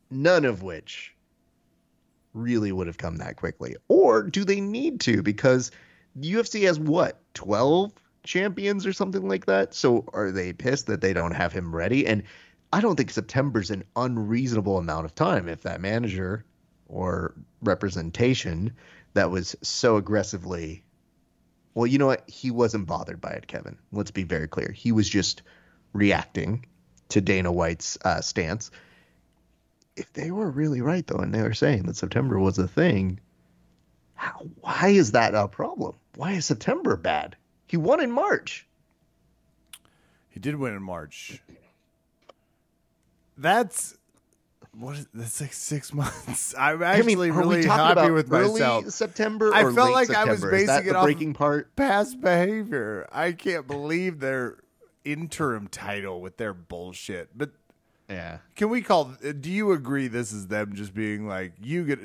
[0.09, 1.15] none of which
[2.33, 3.75] really would have come that quickly.
[3.87, 5.21] Or do they need to?
[5.21, 5.71] Because
[6.19, 7.91] UFC has what, 12
[8.23, 9.73] champions or something like that?
[9.73, 12.07] So are they pissed that they don't have him ready?
[12.07, 12.23] And
[12.71, 16.45] I don't think September's an unreasonable amount of time if that manager
[16.87, 18.73] or representation
[19.13, 20.83] that was so aggressively
[21.73, 24.91] well you know what he wasn't bothered by it kevin let's be very clear he
[24.91, 25.41] was just
[25.93, 26.65] reacting
[27.11, 28.71] to dana white's uh, stance
[29.95, 33.19] if they were really right though and they were saying that september was a thing
[34.15, 37.35] how, why is that a problem why is september bad
[37.67, 38.65] he won in march
[40.29, 41.41] he did win in march
[43.37, 43.97] that's
[44.73, 46.55] what is that's like six months.
[46.59, 48.89] I'm actually I mean, really happy with myself.
[48.89, 49.53] September.
[49.53, 50.29] I felt like September?
[50.29, 53.07] I was basing it off breaking part past behavior.
[53.11, 54.57] I can't believe their
[55.03, 57.29] interim title with their bullshit.
[57.37, 57.51] But
[58.09, 59.15] yeah, can we call?
[59.21, 61.99] Do you agree this is them just being like you get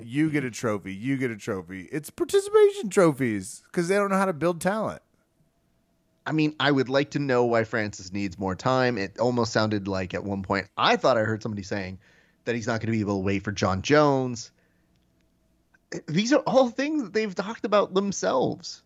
[0.00, 1.88] you get a trophy, you get a trophy?
[1.90, 5.02] It's participation trophies because they don't know how to build talent.
[6.26, 8.96] I mean, I would like to know why Francis needs more time.
[8.96, 11.98] It almost sounded like at one point I thought I heard somebody saying
[12.44, 14.52] that he's not going to be able to wait for Jon Jones.
[16.06, 18.84] These are all things that they've talked about themselves.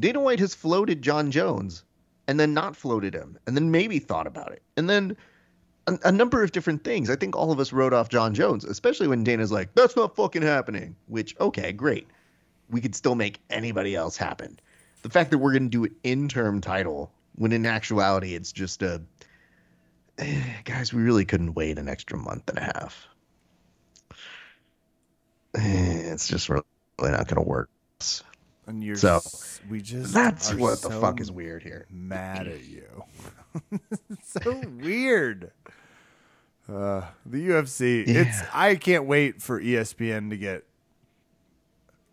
[0.00, 1.84] Dana White has floated Jon Jones
[2.28, 4.62] and then not floated him and then maybe thought about it.
[4.76, 5.16] And then
[5.88, 7.10] a, a number of different things.
[7.10, 10.14] I think all of us wrote off Jon Jones, especially when Dana's like, that's not
[10.14, 12.06] fucking happening, which, okay, great.
[12.70, 14.60] We could still make anybody else happen
[15.02, 18.82] the fact that we're going to do an interim title when in actuality it's just
[18.82, 19.00] a
[20.64, 23.08] guys we really couldn't wait an extra month and a half
[25.54, 26.64] it's just really
[27.00, 27.70] not going to work
[28.68, 29.20] and you're so
[29.68, 33.04] we just that's what so the fuck is weird here mad at you
[34.22, 35.50] so weird
[36.68, 38.20] uh the ufc yeah.
[38.20, 40.64] it's i can't wait for espn to get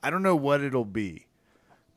[0.02, 1.28] i don't know what it'll be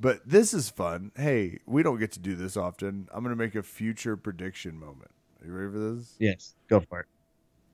[0.01, 1.11] but this is fun.
[1.16, 3.09] Hey, we don't get to do this often.
[3.12, 5.11] I'm to make a future prediction moment.
[5.40, 6.14] Are you ready for this?
[6.18, 7.07] Yes, go for it.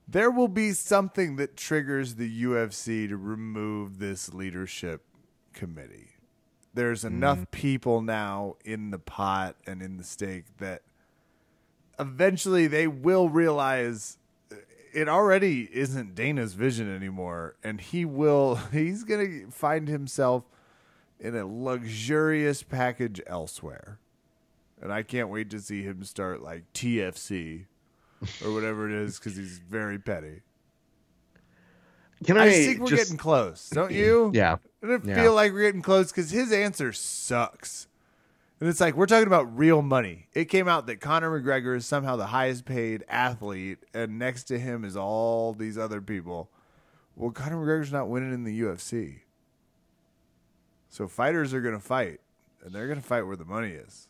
[0.07, 5.03] There will be something that triggers the UFC to remove this leadership
[5.53, 6.14] committee.
[6.75, 7.51] There's enough mm.
[7.53, 10.83] people now in the pot and in the stake that
[11.99, 14.19] eventually they will realize
[14.93, 20.45] it already isn't Dana's vision anymore and he will he's going to find himself
[21.21, 23.99] in a luxurious package elsewhere.
[24.83, 27.67] And I can't wait to see him start like TFC
[28.45, 30.43] or whatever it is because he's very petty.
[32.25, 34.31] Can I, I, think we're just- getting close, don't you?
[34.35, 34.57] Yeah.
[34.83, 35.15] I don't Yeah.
[35.15, 37.87] feel like we're getting close because his answer sucks.
[38.61, 40.29] And it's like we're talking about real money.
[40.33, 44.59] It came out that Conor McGregor is somehow the highest paid athlete, and next to
[44.59, 46.51] him is all these other people.
[47.17, 49.21] Well, Conor McGregor's not winning in the UFC.
[50.89, 52.21] So fighters are going to fight,
[52.65, 54.09] and they're going to fight where the money is.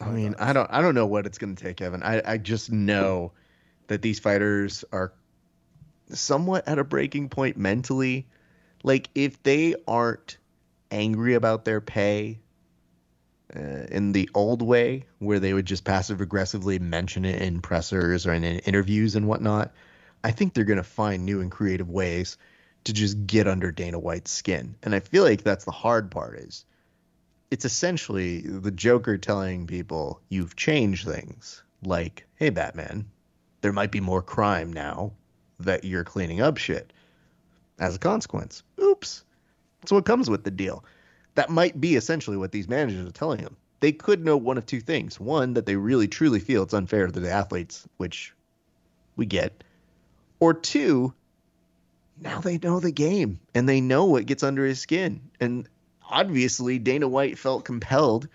[0.00, 0.42] I mean, thoughts.
[0.42, 2.02] I don't I don't know what it's going to take, Evan.
[2.02, 3.32] I I just know
[3.86, 5.12] that these fighters are
[6.10, 8.26] somewhat at a breaking point mentally.
[8.82, 10.38] Like if they aren't
[10.90, 12.38] angry about their pay
[13.54, 18.26] uh, in the old way, where they would just passive aggressively mention it in pressers
[18.26, 19.72] or in interviews and whatnot,
[20.22, 22.36] I think they're going to find new and creative ways
[22.84, 24.76] to just get under Dana White's skin.
[24.82, 26.64] And I feel like that's the hard part is
[27.50, 31.62] it's essentially the Joker telling people you've changed things.
[31.84, 33.06] Like, hey, Batman,
[33.60, 35.12] there might be more crime now
[35.60, 36.92] that you're cleaning up shit.
[37.78, 39.24] As a consequence, oops.
[39.80, 40.84] That's what comes with the deal.
[41.34, 43.56] That might be essentially what these managers are telling him.
[43.80, 45.20] They could know one of two things.
[45.20, 48.34] One, that they really truly feel it's unfair to the athletes, which
[49.16, 49.62] we get.
[50.40, 51.12] Or two,
[52.20, 55.20] now they know the game and they know what gets under his skin.
[55.40, 55.68] And
[56.08, 58.28] obviously, Dana White felt compelled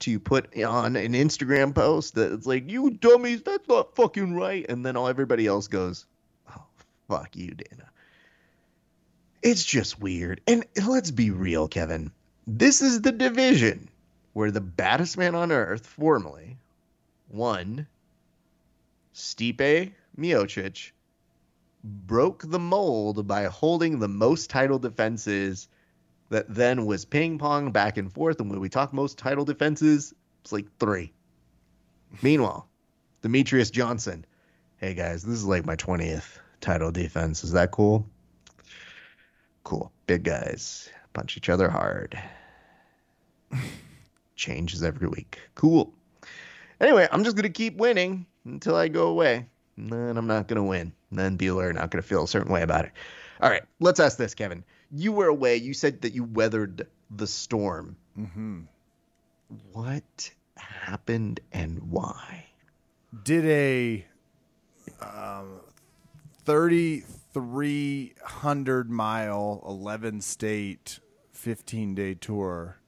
[0.00, 4.66] to put on an Instagram post that it's like, you dummies, that's not fucking right.
[4.68, 6.06] And then all everybody else goes,
[7.10, 7.90] fuck you, Dana.
[9.42, 10.40] It's just weird.
[10.46, 12.12] And let's be real, Kevin.
[12.46, 13.88] This is the division
[14.32, 16.56] where the baddest man on earth, formerly,
[17.28, 17.88] won
[19.12, 20.92] Stipe Miocic
[21.82, 25.68] broke the mold by holding the most title defenses
[26.28, 28.38] that then was ping pong back and forth.
[28.38, 31.12] And when we talk most title defenses, it's like three.
[32.22, 32.68] Meanwhile,
[33.22, 34.24] Demetrious Johnson,
[34.76, 37.44] hey guys, this is like my 20th title defense.
[37.44, 38.06] Is that cool?
[39.64, 39.92] Cool.
[40.06, 42.20] Big guys punch each other hard.
[44.36, 45.38] Changes every week.
[45.54, 45.92] Cool.
[46.80, 49.46] Anyway, I'm just going to keep winning until I go away.
[49.76, 50.92] And then I'm not going to win.
[51.10, 52.92] And then are not going to feel a certain way about it.
[53.40, 54.64] All right, let's ask this, Kevin.
[54.92, 55.56] You were away.
[55.56, 57.96] You said that you weathered the storm.
[58.18, 58.60] Mm-hmm.
[59.72, 62.46] What happened and why?
[63.24, 64.06] did a
[65.00, 65.60] um,
[66.44, 71.00] 3,300 mile, 11 state,
[71.32, 72.80] 15 day tour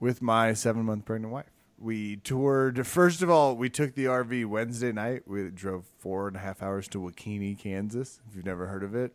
[0.00, 1.50] with my seven month pregnant wife.
[1.78, 5.22] We toured, first of all, we took the RV Wednesday night.
[5.26, 8.94] We drove four and a half hours to WaKeeney, Kansas, if you've never heard of
[8.94, 9.12] it.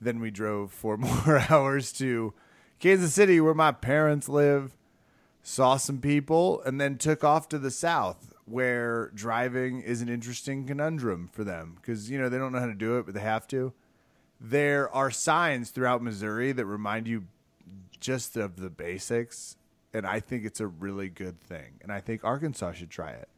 [0.00, 2.34] Then we drove four more hours to
[2.78, 4.76] Kansas City, where my parents live
[5.42, 10.66] saw some people, and then took off to the south, where driving is an interesting
[10.66, 13.20] conundrum for them because you know they don't know how to do it, but they
[13.20, 13.72] have to.
[14.40, 17.24] There are signs throughout Missouri that remind you
[18.00, 19.56] just of the basics,
[19.94, 21.74] and I think it's a really good thing.
[21.82, 23.28] And I think Arkansas should try it,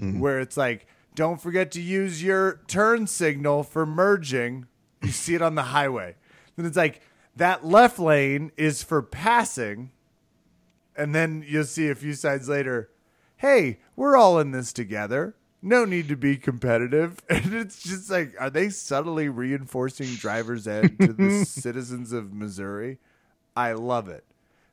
[0.00, 0.18] mm-hmm.
[0.18, 4.66] where it's like, don't forget to use your turn signal for merging.
[5.02, 6.16] You see it on the highway.
[6.56, 7.00] Then it's like
[7.36, 9.92] that left lane is for passing
[11.00, 12.90] and then you'll see a few sides later,
[13.40, 15.34] hey, we're all in this together.
[15.62, 17.18] No need to be competitive.
[17.30, 22.98] And it's just like, are they subtly reinforcing driver's ed to the citizens of Missouri?
[23.56, 24.24] I love it.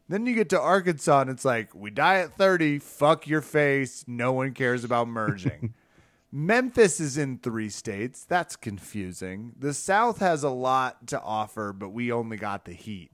[0.10, 4.03] Then you get to Arkansas and it's like, we die at 30, fuck your face.
[4.06, 5.73] No one cares about merging.
[6.32, 8.25] Memphis is in three states.
[8.25, 9.53] That's confusing.
[9.58, 13.12] The South has a lot to offer, but we only got the heat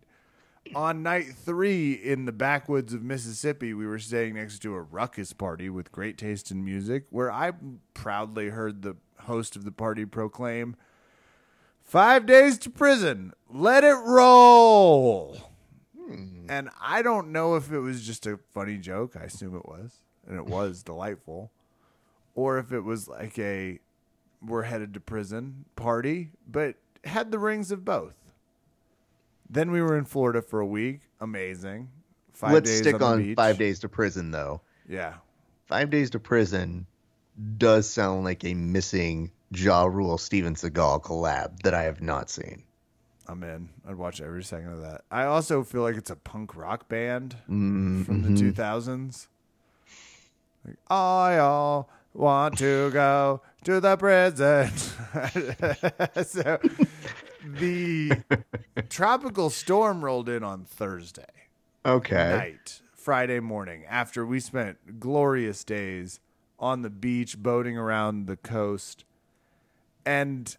[0.75, 5.33] on night three in the backwoods of Mississippi, we were staying next to a ruckus
[5.33, 7.51] party with great taste in music, where I
[7.93, 10.75] proudly heard the host of the party proclaim,
[11.83, 15.51] Five days to prison, let it roll.
[15.97, 16.45] Hmm.
[16.49, 19.15] And I don't know if it was just a funny joke.
[19.19, 19.97] I assume it was.
[20.25, 21.51] And it was delightful.
[22.35, 23.79] Or if it was like a
[24.41, 28.15] we're headed to prison party, but had the rings of both.
[29.53, 31.01] Then we were in Florida for a week.
[31.21, 31.89] Amazing.
[32.33, 33.35] 5 Let's days stick on, the on beach.
[33.35, 34.61] five days to prison, though.
[34.89, 35.13] Yeah.
[35.67, 36.87] Five days to prison
[37.57, 42.63] does sound like a missing Ja Rule Steven Seagal collab that I have not seen.
[43.27, 43.69] I'm in.
[43.87, 45.01] I'd watch every second of that.
[45.11, 49.27] I also feel like it's a punk rock band Mm, from the 2000s.
[50.65, 54.69] Like, I all want to go to the prison.
[56.25, 56.59] so
[57.45, 58.11] the
[58.89, 61.25] tropical storm rolled in on Thursday.
[61.85, 62.29] Okay.
[62.37, 66.19] night, Friday morning, after we spent glorious days
[66.59, 69.03] on the beach, boating around the coast.
[70.05, 70.55] And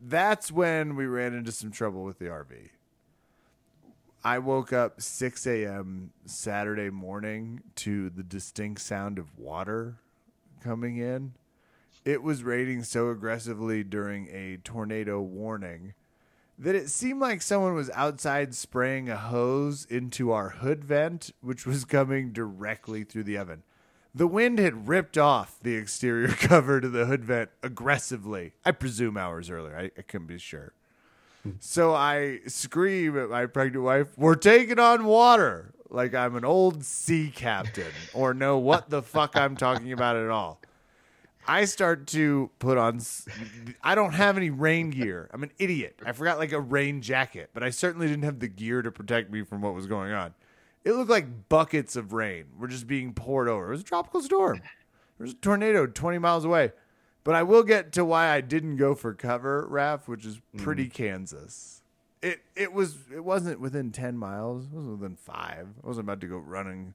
[0.00, 2.70] that's when we ran into some trouble with the RV.
[4.24, 6.10] I woke up 6 a.m.
[6.24, 9.98] Saturday morning to the distinct sound of water
[10.62, 11.34] coming in.
[12.04, 15.94] It was raining so aggressively during a tornado warning
[16.58, 21.66] that it seemed like someone was outside spraying a hose into our hood vent, which
[21.66, 23.62] was coming directly through the oven.
[24.14, 28.52] The wind had ripped off the exterior cover to the hood vent aggressively.
[28.64, 29.76] I presume hours earlier.
[29.76, 30.72] I, I couldn't be sure.
[31.58, 35.74] So I scream at my pregnant wife, We're taking on water.
[35.90, 40.30] Like I'm an old sea captain or know what the fuck I'm talking about at
[40.30, 40.60] all.
[41.46, 42.96] I start to put on.
[42.96, 43.26] s-
[43.82, 45.28] I don't have any rain gear.
[45.32, 46.00] I'm an idiot.
[46.04, 49.30] I forgot like a rain jacket, but I certainly didn't have the gear to protect
[49.30, 50.34] me from what was going on.
[50.84, 53.68] It looked like buckets of rain were just being poured over.
[53.68, 54.60] It was a tropical storm.
[55.18, 56.72] There was a tornado 20 miles away.
[57.22, 60.62] But I will get to why I didn't go for cover, Raph, which is hmm.
[60.62, 61.82] pretty Kansas.
[62.20, 64.66] It it was it wasn't within 10 miles.
[64.66, 65.36] It wasn't within 5.
[65.82, 66.94] I wasn't about to go running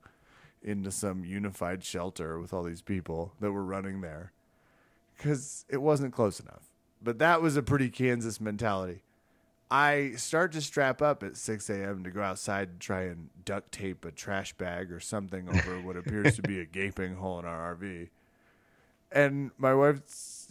[0.62, 4.34] into some unified shelter with all these people that were running there
[5.20, 6.64] because it wasn't close enough.
[7.02, 9.04] But that was a pretty Kansas mentality.
[9.70, 12.04] I start to strap up at 6 a.m.
[12.04, 15.96] to go outside and try and duct tape a trash bag or something over what
[15.96, 18.10] appears to be a gaping hole in our RV.
[19.12, 20.02] And my wife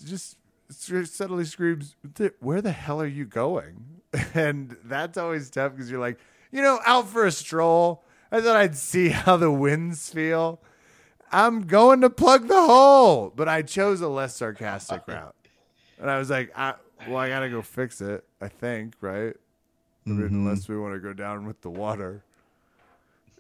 [0.04, 0.36] just
[0.70, 1.96] suddenly screams,
[2.40, 3.84] Where the hell are you going?
[4.34, 6.18] And that's always tough because you're like,
[6.50, 8.04] you know, out for a stroll.
[8.30, 10.60] I thought I'd see how the winds feel.
[11.32, 13.32] I'm going to plug the hole.
[13.34, 15.34] But I chose a less sarcastic route.
[16.00, 16.74] And I was like, I,
[17.06, 19.34] well, I got to go fix it, I think, right?
[20.06, 20.26] Mm-hmm.
[20.26, 22.22] Unless we want to go down with the water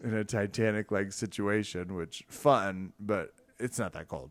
[0.02, 4.30] in a Titanic like situation, which fun, but it's not that cold.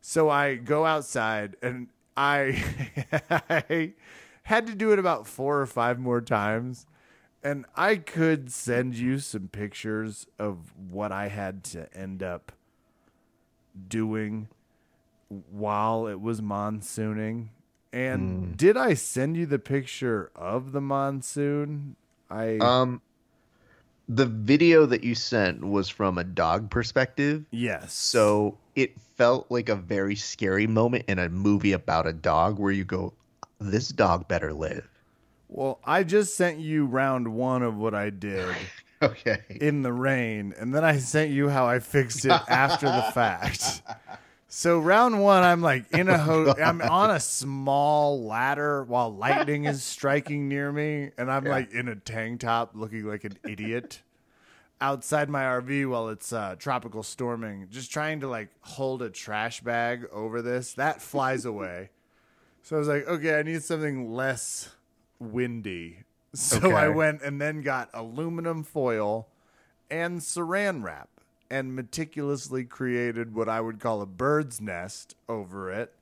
[0.00, 2.62] So I go outside and I,
[3.30, 3.92] I
[4.44, 6.86] had to do it about four or five more times.
[7.44, 12.52] And I could send you some pictures of what I had to end up
[13.88, 14.48] doing
[15.50, 17.50] while it was monsooning.
[17.92, 21.96] And did I send you the picture of the monsoon?
[22.30, 23.02] I Um,
[24.08, 27.92] the video that you sent was from a dog perspective, yes.
[27.92, 32.72] so it felt like a very scary moment in a movie about a dog where
[32.72, 33.12] you go,
[33.58, 34.88] "This dog better live."
[35.48, 38.54] well, I just sent you round one of what I did
[39.10, 39.42] Okay.
[39.60, 43.82] in the rain, and then I sent you how I fixed it after the fact.
[44.48, 49.64] So round one, I'm like in a ho- I'm on a small ladder while lightning
[49.64, 54.02] is striking near me, and I'm like in a tank top, looking like an idiot
[54.80, 59.60] outside my RV while it's uh, tropical storming, just trying to like hold a trash
[59.62, 60.74] bag over this.
[60.74, 61.90] That flies away.
[62.62, 64.68] So I was like, okay, I need something less
[65.18, 66.00] windy.
[66.34, 69.28] So I went and then got aluminum foil
[69.90, 71.08] and saran wrap
[71.50, 75.92] and meticulously created what I would call a bird's nest over it.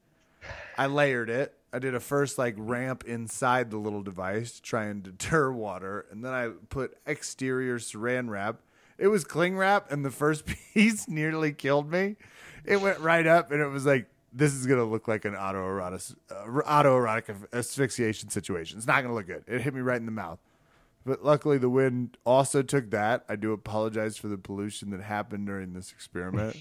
[0.79, 1.55] I layered it.
[1.73, 6.07] I did a first like ramp inside the little device to try and deter water,
[6.11, 8.61] and then I put exterior saran wrap.
[8.99, 12.17] It was cling wrap, and the first piece nearly killed me.
[12.65, 16.15] It went right up, and it was like, "This is gonna look like an autoerotic,
[16.31, 18.79] uh, autoerotic asphyxiation situation.
[18.79, 20.39] It's not gonna look good." It hit me right in the mouth.
[21.07, 23.25] But luckily, the wind also took that.
[23.29, 26.57] I do apologize for the pollution that happened during this experiment.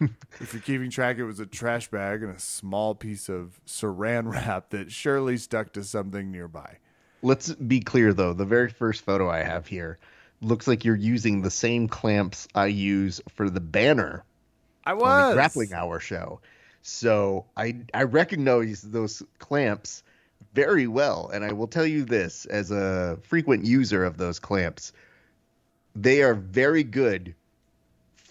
[0.40, 4.30] if you're keeping track, it was a trash bag and a small piece of saran
[4.30, 6.78] wrap that surely stuck to something nearby.
[7.22, 8.32] Let's be clear though.
[8.32, 9.98] The very first photo I have here
[10.40, 14.24] looks like you're using the same clamps I use for the banner
[14.84, 16.40] I on was the Grappling Hour show.
[16.86, 20.02] So I I recognize those clamps
[20.52, 24.92] very well, and I will tell you this as a frequent user of those clamps,
[25.96, 27.34] they are very good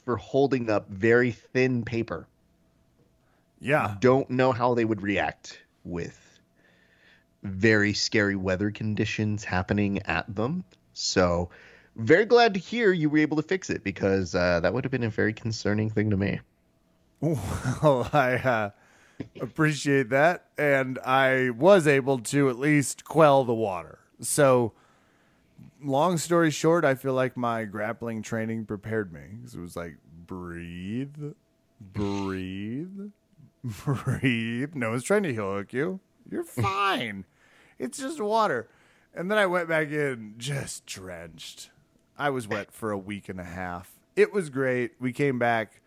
[0.06, 2.28] for holding up very thin paper.
[3.60, 6.20] Yeah, Don't know how they would react with
[7.42, 10.64] very scary weather conditions happening at them.
[10.94, 11.50] So
[11.96, 14.92] very glad to hear you were able to fix it because uh, that would have
[14.92, 16.40] been a very concerning thing to me.
[17.82, 18.70] Well, I uh,
[19.40, 24.00] appreciate that, and I was able to at least quell the water.
[24.20, 24.74] So,
[25.82, 29.96] long story short, I feel like my grappling training prepared me because it was like
[30.28, 31.34] breathe,
[31.80, 33.12] breathe,
[33.64, 34.76] breathe.
[34.76, 36.02] No one's trying to heel hook you.
[36.30, 37.24] You're fine.
[37.80, 38.68] it's just water.
[39.16, 41.70] And then I went back in just drenched.
[42.18, 43.92] I was wet for a week and a half.
[44.16, 44.92] It was great.
[45.00, 45.83] We came back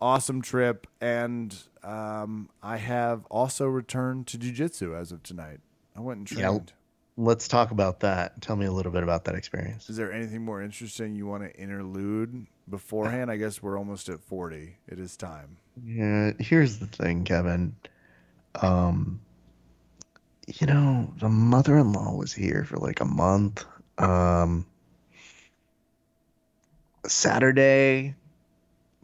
[0.00, 5.60] awesome trip and um, i have also returned to jiu-jitsu as of tonight
[5.96, 6.72] I went and trained.
[6.74, 7.22] Yeah.
[7.22, 8.40] Let's talk about that.
[8.40, 9.90] Tell me a little bit about that experience.
[9.90, 13.30] Is there anything more interesting you want to interlude beforehand?
[13.30, 14.78] I guess we're almost at 40.
[14.88, 15.58] It is time.
[15.84, 17.76] Yeah, here's the thing, Kevin.
[18.54, 19.20] Um,
[20.46, 23.66] you know, the mother-in-law was here for like a month.
[23.98, 24.64] Um,
[27.06, 28.14] Saturday,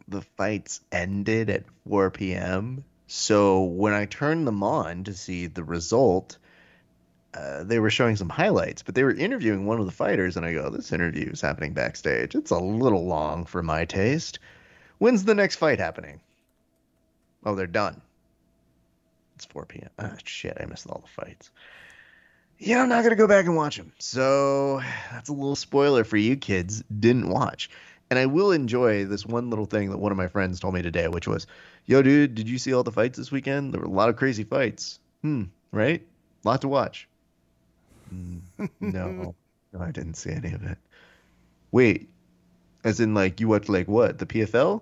[0.07, 2.83] the fights ended at 4 p.m.
[3.07, 6.37] So when I turned them on to see the result,
[7.33, 10.45] uh, they were showing some highlights, but they were interviewing one of the fighters, and
[10.45, 12.35] I go, "This interview is happening backstage.
[12.35, 14.39] It's a little long for my taste.
[14.97, 16.21] When's the next fight happening?"
[17.45, 18.01] Oh, they're done.
[19.35, 19.89] It's 4 p.m.
[19.99, 21.51] Ah, shit, I missed all the fights.
[22.57, 23.93] Yeah, I'm not gonna go back and watch them.
[23.99, 24.81] So
[25.11, 26.83] that's a little spoiler for you kids.
[26.83, 27.69] Didn't watch.
[28.09, 30.81] And I will enjoy this one little thing that one of my friends told me
[30.81, 31.45] today, which was,
[31.85, 33.73] "Yo, dude, did you see all the fights this weekend?
[33.73, 34.99] There were a lot of crazy fights.
[35.21, 36.05] Hmm, right?
[36.43, 37.07] Lot to watch."
[38.13, 38.41] Mm,
[38.79, 39.35] no,
[39.73, 40.77] no, I didn't see any of it.
[41.71, 42.09] Wait,
[42.83, 44.17] as in like you watched like what?
[44.19, 44.81] The PFL?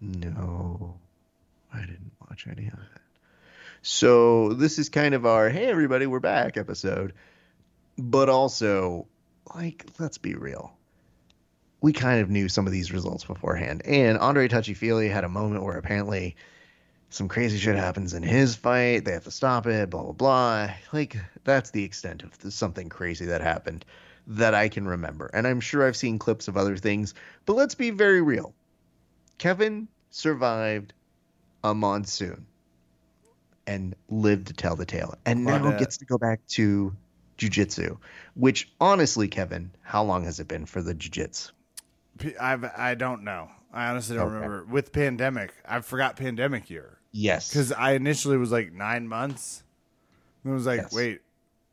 [0.00, 0.96] No,
[1.72, 3.00] I didn't watch any of it.
[3.82, 7.12] So this is kind of our hey everybody, we're back episode.
[7.98, 9.06] But also,
[9.54, 10.76] like, let's be real.
[11.80, 13.82] We kind of knew some of these results beforehand.
[13.84, 14.74] And Andre Touchy
[15.08, 16.36] had a moment where apparently
[17.10, 19.04] some crazy shit happens in his fight.
[19.04, 20.70] They have to stop it, blah, blah, blah.
[20.92, 23.84] Like, that's the extent of the, something crazy that happened
[24.26, 25.30] that I can remember.
[25.32, 27.14] And I'm sure I've seen clips of other things.
[27.44, 28.54] But let's be very real.
[29.38, 30.92] Kevin survived
[31.62, 32.46] a monsoon
[33.66, 35.14] and lived to tell the tale.
[35.24, 35.78] And now Claudette.
[35.78, 36.94] gets to go back to
[37.38, 37.98] jujitsu,
[38.34, 41.50] which honestly, Kevin, how long has it been for the jujitsu?
[42.40, 43.48] I've, I don't know.
[43.72, 44.34] I honestly don't Okay.
[44.36, 44.64] remember.
[44.64, 47.48] With pandemic, I forgot pandemic year Yes.
[47.48, 49.62] because I initially was like nine months.
[50.44, 50.92] And it was like, Yes.
[50.94, 51.20] wait,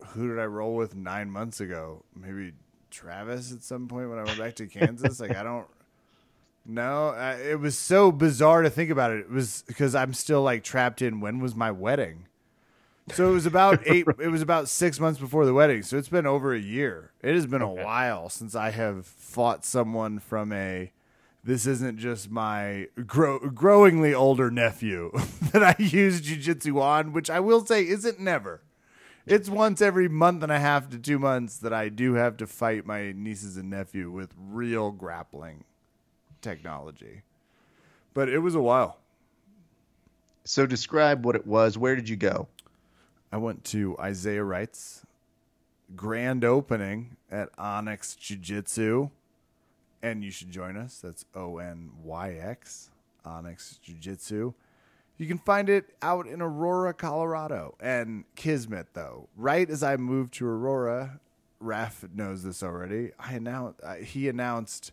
[0.08, 2.04] who did I roll with nine months ago?
[2.16, 2.54] Maybe
[2.92, 5.20] Travis at some point when I went back to Kansas.
[5.20, 5.68] like I don't.
[6.66, 9.20] No, uh, it was so bizarre to think about it.
[9.20, 12.28] It was because I'm still like trapped in when was my wedding.
[13.12, 14.06] So it was about eight.
[14.20, 15.84] It was about six months before the wedding.
[15.84, 17.12] So it's been over a year.
[17.22, 20.92] It has been a while since I have fought someone from a.
[21.46, 25.12] This isn't just my grow, growingly older nephew
[25.52, 28.62] that I use jujitsu on, which I will say isn't never.
[29.26, 32.48] It's once every month and a half to two months that I do have to
[32.48, 35.66] fight my nieces and nephew with real grappling
[36.42, 37.24] technology.
[38.14, 39.00] But it was a while.
[40.46, 41.78] So describe what it was.
[41.78, 42.48] Where did you go?
[43.34, 45.08] I went to Isaiah Wright's
[45.96, 49.10] grand opening at Onyx Jiu Jitsu,
[50.04, 51.00] and you should join us.
[51.00, 52.92] That's O N Y X,
[53.26, 54.54] Onyx Jiu Jitsu.
[55.18, 57.74] You can find it out in Aurora, Colorado.
[57.80, 61.20] And Kismet, though, right as I moved to Aurora,
[61.60, 63.14] Raph knows this already.
[63.18, 64.92] I announced uh, he announced,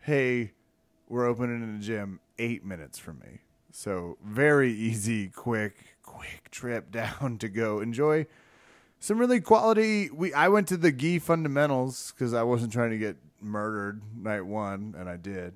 [0.00, 0.52] "Hey,
[1.08, 7.38] we're opening a gym eight minutes from me." So very easy, quick, quick trip down
[7.38, 8.26] to go enjoy
[9.00, 10.10] some really quality.
[10.10, 14.44] We I went to the Gi fundamentals because I wasn't trying to get murdered night
[14.44, 15.54] one, and I did.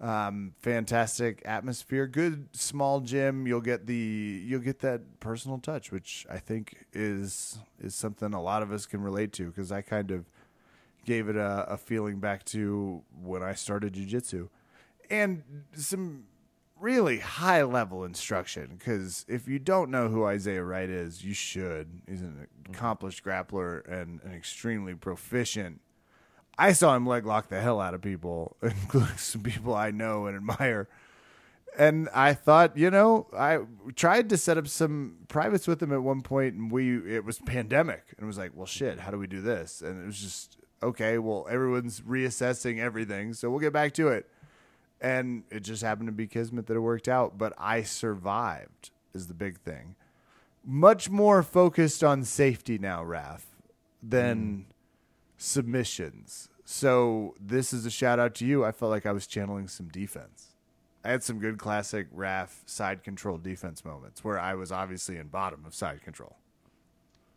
[0.00, 3.46] Um, fantastic atmosphere, good small gym.
[3.46, 8.42] You'll get the you'll get that personal touch, which I think is is something a
[8.42, 10.26] lot of us can relate to because I kind of
[11.04, 14.48] gave it a, a feeling back to when I started jujitsu,
[15.10, 15.42] and
[15.74, 16.24] some
[16.80, 18.76] really high level instruction.
[18.78, 22.02] Because if you don't know who Isaiah Wright is, you should.
[22.08, 22.72] He's an mm-hmm.
[22.72, 25.80] accomplished grappler and an extremely proficient.
[26.56, 30.26] I saw him leg lock the hell out of people, including some people I know
[30.26, 30.88] and admire.
[31.76, 33.60] And I thought, you know, I
[33.96, 37.38] tried to set up some privates with him at one point, and we it was
[37.40, 39.82] pandemic, and it was like, well, shit, how do we do this?
[39.82, 41.18] And it was just okay.
[41.18, 44.30] Well, everyone's reassessing everything, so we'll get back to it.
[45.04, 49.26] And it just happened to be kismet that it worked out, but I survived is
[49.26, 49.96] the big thing.
[50.64, 53.42] Much more focused on safety now, Raph,
[54.02, 54.60] than hmm.
[55.36, 56.48] submissions.
[56.64, 58.64] So this is a shout out to you.
[58.64, 60.54] I felt like I was channeling some defense.
[61.04, 65.26] I had some good classic Raph side control defense moments where I was obviously in
[65.26, 66.38] bottom of side control.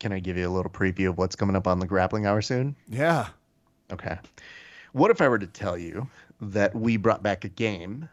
[0.00, 2.40] Can I give you a little preview of what's coming up on the grappling hour
[2.40, 2.76] soon?
[2.88, 3.28] Yeah.
[3.92, 4.16] Okay.
[4.92, 6.08] What if I were to tell you
[6.40, 8.08] that we brought back a game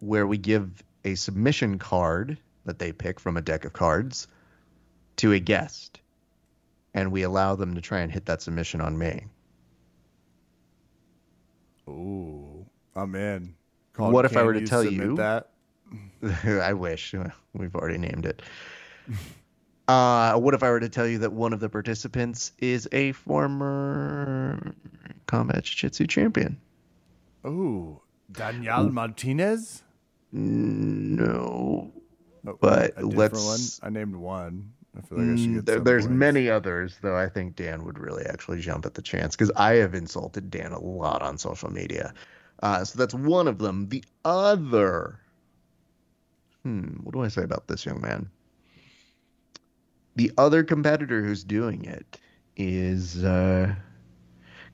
[0.00, 4.26] where we give a submission card that they pick from a deck of cards
[5.16, 6.00] to a guest
[6.94, 9.24] and we allow them to try and hit that submission on me?
[11.88, 13.54] Ooh, I'm in.
[13.96, 15.50] What if I were to tell you- that?
[16.44, 17.14] I wish.
[17.54, 18.42] We've already named it.
[19.86, 23.12] Uh, what if I were to tell you that one of the participants is a
[23.12, 24.74] former
[25.26, 26.60] combat jiu-jitsu champion?
[27.46, 28.00] Ooh,
[28.32, 29.82] Daniel Martinez.
[30.32, 31.92] No,
[32.48, 33.88] Oh, But let's- one.
[33.88, 34.72] I named one.
[34.96, 36.16] I feel like I should Mm, there- there's points.
[36.18, 37.16] many others, though.
[37.16, 40.72] I think Dan would really actually jump at the chance because I have insulted Dan
[40.72, 42.14] a lot on social media.
[42.62, 43.88] Uh, so that's one of them.
[43.88, 45.18] The other,
[46.62, 48.30] hmm, what do I say about this young man?
[50.14, 52.18] The other competitor who's doing it
[52.56, 53.74] is uh,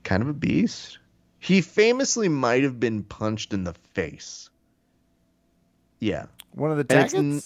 [0.03, 0.99] kind of a beast.
[1.43, 4.49] He famously might have been punched in the face.
[5.99, 6.27] Yeah.
[6.51, 7.43] One of the And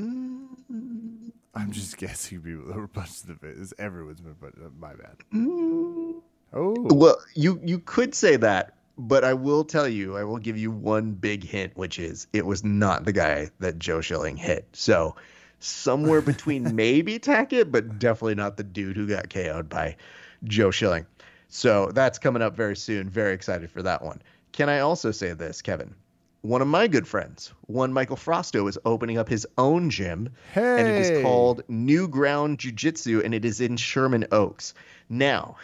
[0.00, 1.32] mm.
[1.52, 3.72] I'm just guessing people that were punched in the face.
[3.80, 4.58] Everyone's been punched.
[4.78, 5.16] My bad.
[5.34, 6.22] Mm.
[6.52, 10.56] Oh, Well, you you could say that, but I will tell you, I will give
[10.56, 14.68] you one big hint, which is it was not the guy that Joe Schilling hit.
[14.74, 15.16] So
[15.58, 19.96] somewhere between maybe Tackett, but definitely not the dude who got KO'd by
[20.44, 21.06] Joe Schilling.
[21.48, 23.08] So that's coming up very soon.
[23.08, 24.20] Very excited for that one.
[24.52, 25.94] Can I also say this, Kevin?
[26.42, 30.86] One of my good friends, one Michael Frosto, is opening up his own gym and
[30.86, 34.72] it is called New Ground Jiu Jitsu, and it is in Sherman Oaks.
[35.08, 35.56] Now,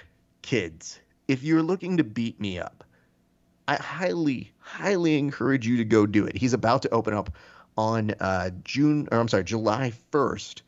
[0.43, 2.85] kids, if you're looking to beat me up,
[3.69, 6.37] I highly, highly encourage you to go do it.
[6.37, 7.31] He's about to open up
[7.77, 10.63] on uh, June, or I'm sorry, July 1st.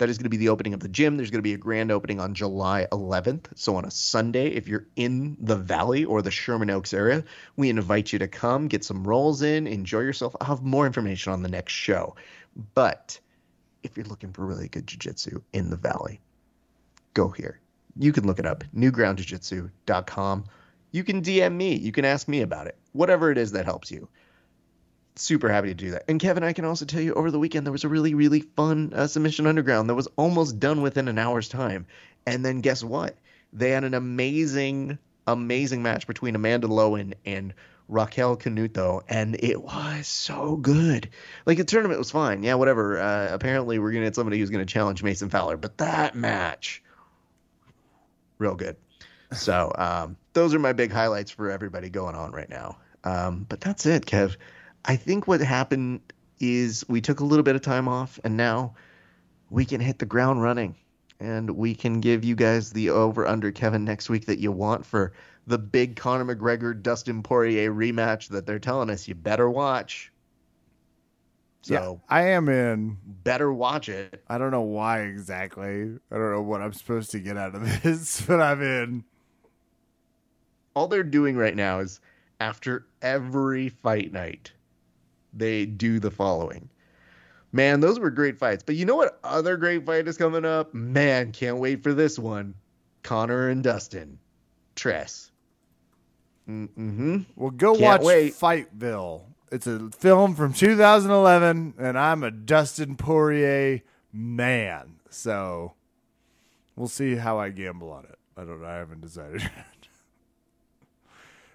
[0.00, 1.16] That is going to be the opening of the gym.
[1.16, 3.46] There's going to be a grand opening on July 11th.
[3.54, 7.22] So on a Sunday, if you're in the Valley or the Sherman Oaks area,
[7.56, 10.34] we invite you to come, get some rolls in, enjoy yourself.
[10.40, 12.16] I'll have more information on the next show.
[12.74, 13.20] But
[13.82, 16.20] if you're looking for really good jiu-jitsu in the valley
[17.14, 17.60] go here
[17.98, 20.44] you can look it up newgroundjiu-jitsu.com
[20.92, 23.90] you can dm me you can ask me about it whatever it is that helps
[23.90, 24.08] you
[25.16, 27.66] super happy to do that and kevin i can also tell you over the weekend
[27.66, 31.18] there was a really really fun uh, submission underground that was almost done within an
[31.18, 31.86] hour's time
[32.26, 33.16] and then guess what
[33.52, 37.54] they had an amazing amazing match between amanda Loewen and
[37.90, 41.10] Raquel Canuto, and it was so good.
[41.44, 43.00] Like the tournament was fine, yeah, whatever.
[43.00, 46.82] Uh, apparently, we're gonna get somebody who's gonna challenge Mason Fowler, but that match,
[48.38, 48.76] real good.
[49.32, 52.78] So um, those are my big highlights for everybody going on right now.
[53.04, 54.36] Um, but that's it, Kev.
[54.84, 56.00] I think what happened
[56.38, 58.74] is we took a little bit of time off, and now
[59.50, 60.74] we can hit the ground running,
[61.18, 64.86] and we can give you guys the over under Kevin next week that you want
[64.86, 65.12] for
[65.46, 70.12] the big Conor McGregor Dustin Poirier rematch that they're telling us you better watch.
[71.62, 72.96] So yeah, I am in.
[73.04, 74.22] better watch it.
[74.28, 75.82] I don't know why exactly.
[76.10, 79.04] I don't know what I'm supposed to get out of this, but I'm in.
[80.74, 82.00] All they're doing right now is
[82.40, 84.52] after every fight night,
[85.32, 86.68] they do the following.
[87.52, 88.62] Man, those were great fights.
[88.62, 90.72] But you know what other great fight is coming up?
[90.72, 92.54] Man, can't wait for this one.
[93.02, 94.18] Conor and Dustin.
[94.76, 95.30] Tress.
[96.48, 97.18] Mm-hmm.
[97.36, 98.34] Well, go Can't watch wait.
[98.34, 99.22] Fightville.
[99.52, 104.96] It's a film from 2011, and I'm a Dustin Poirier man.
[105.10, 105.74] So
[106.76, 108.18] we'll see how I gamble on it.
[108.36, 108.68] I don't know.
[108.68, 109.88] I haven't decided yet.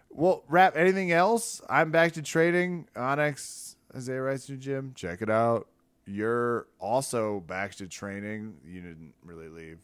[0.09, 1.61] well, Raph Anything else?
[1.69, 2.87] I'm back to trading.
[2.95, 3.64] Onyx
[3.95, 4.91] Isaiah Rice new gym.
[4.95, 5.67] Check it out.
[6.05, 8.55] You're also back to training.
[8.65, 9.79] You didn't really leave,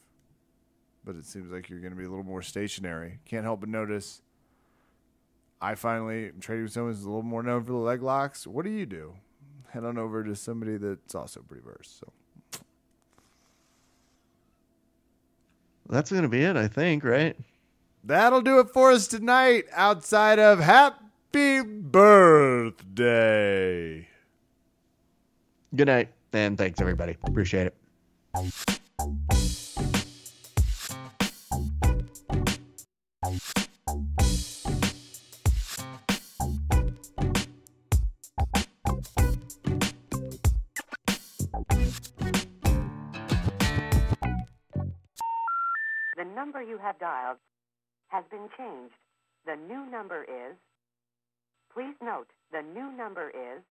[1.03, 3.19] but it seems like you're going to be a little more stationary.
[3.25, 4.21] Can't help but notice.
[5.61, 8.45] I finally am trading with someone who's a little more known for the leg locks.
[8.45, 9.15] What do you do?
[9.69, 11.99] Head on over to somebody that's also pretty versed.
[11.99, 12.11] So
[15.87, 17.35] That's going to be it, I think, right?
[18.03, 19.65] that'll do it for us tonight.
[19.73, 20.59] Outside of
[21.33, 23.25] Happy Birthday.
[25.73, 27.15] Good night, and thanks, everybody.
[27.23, 27.77] Appreciate it.
[46.17, 47.37] The number you have dialed
[48.09, 48.95] has been changed.
[49.45, 50.57] The new number is.
[51.73, 53.63] Please note, the new number is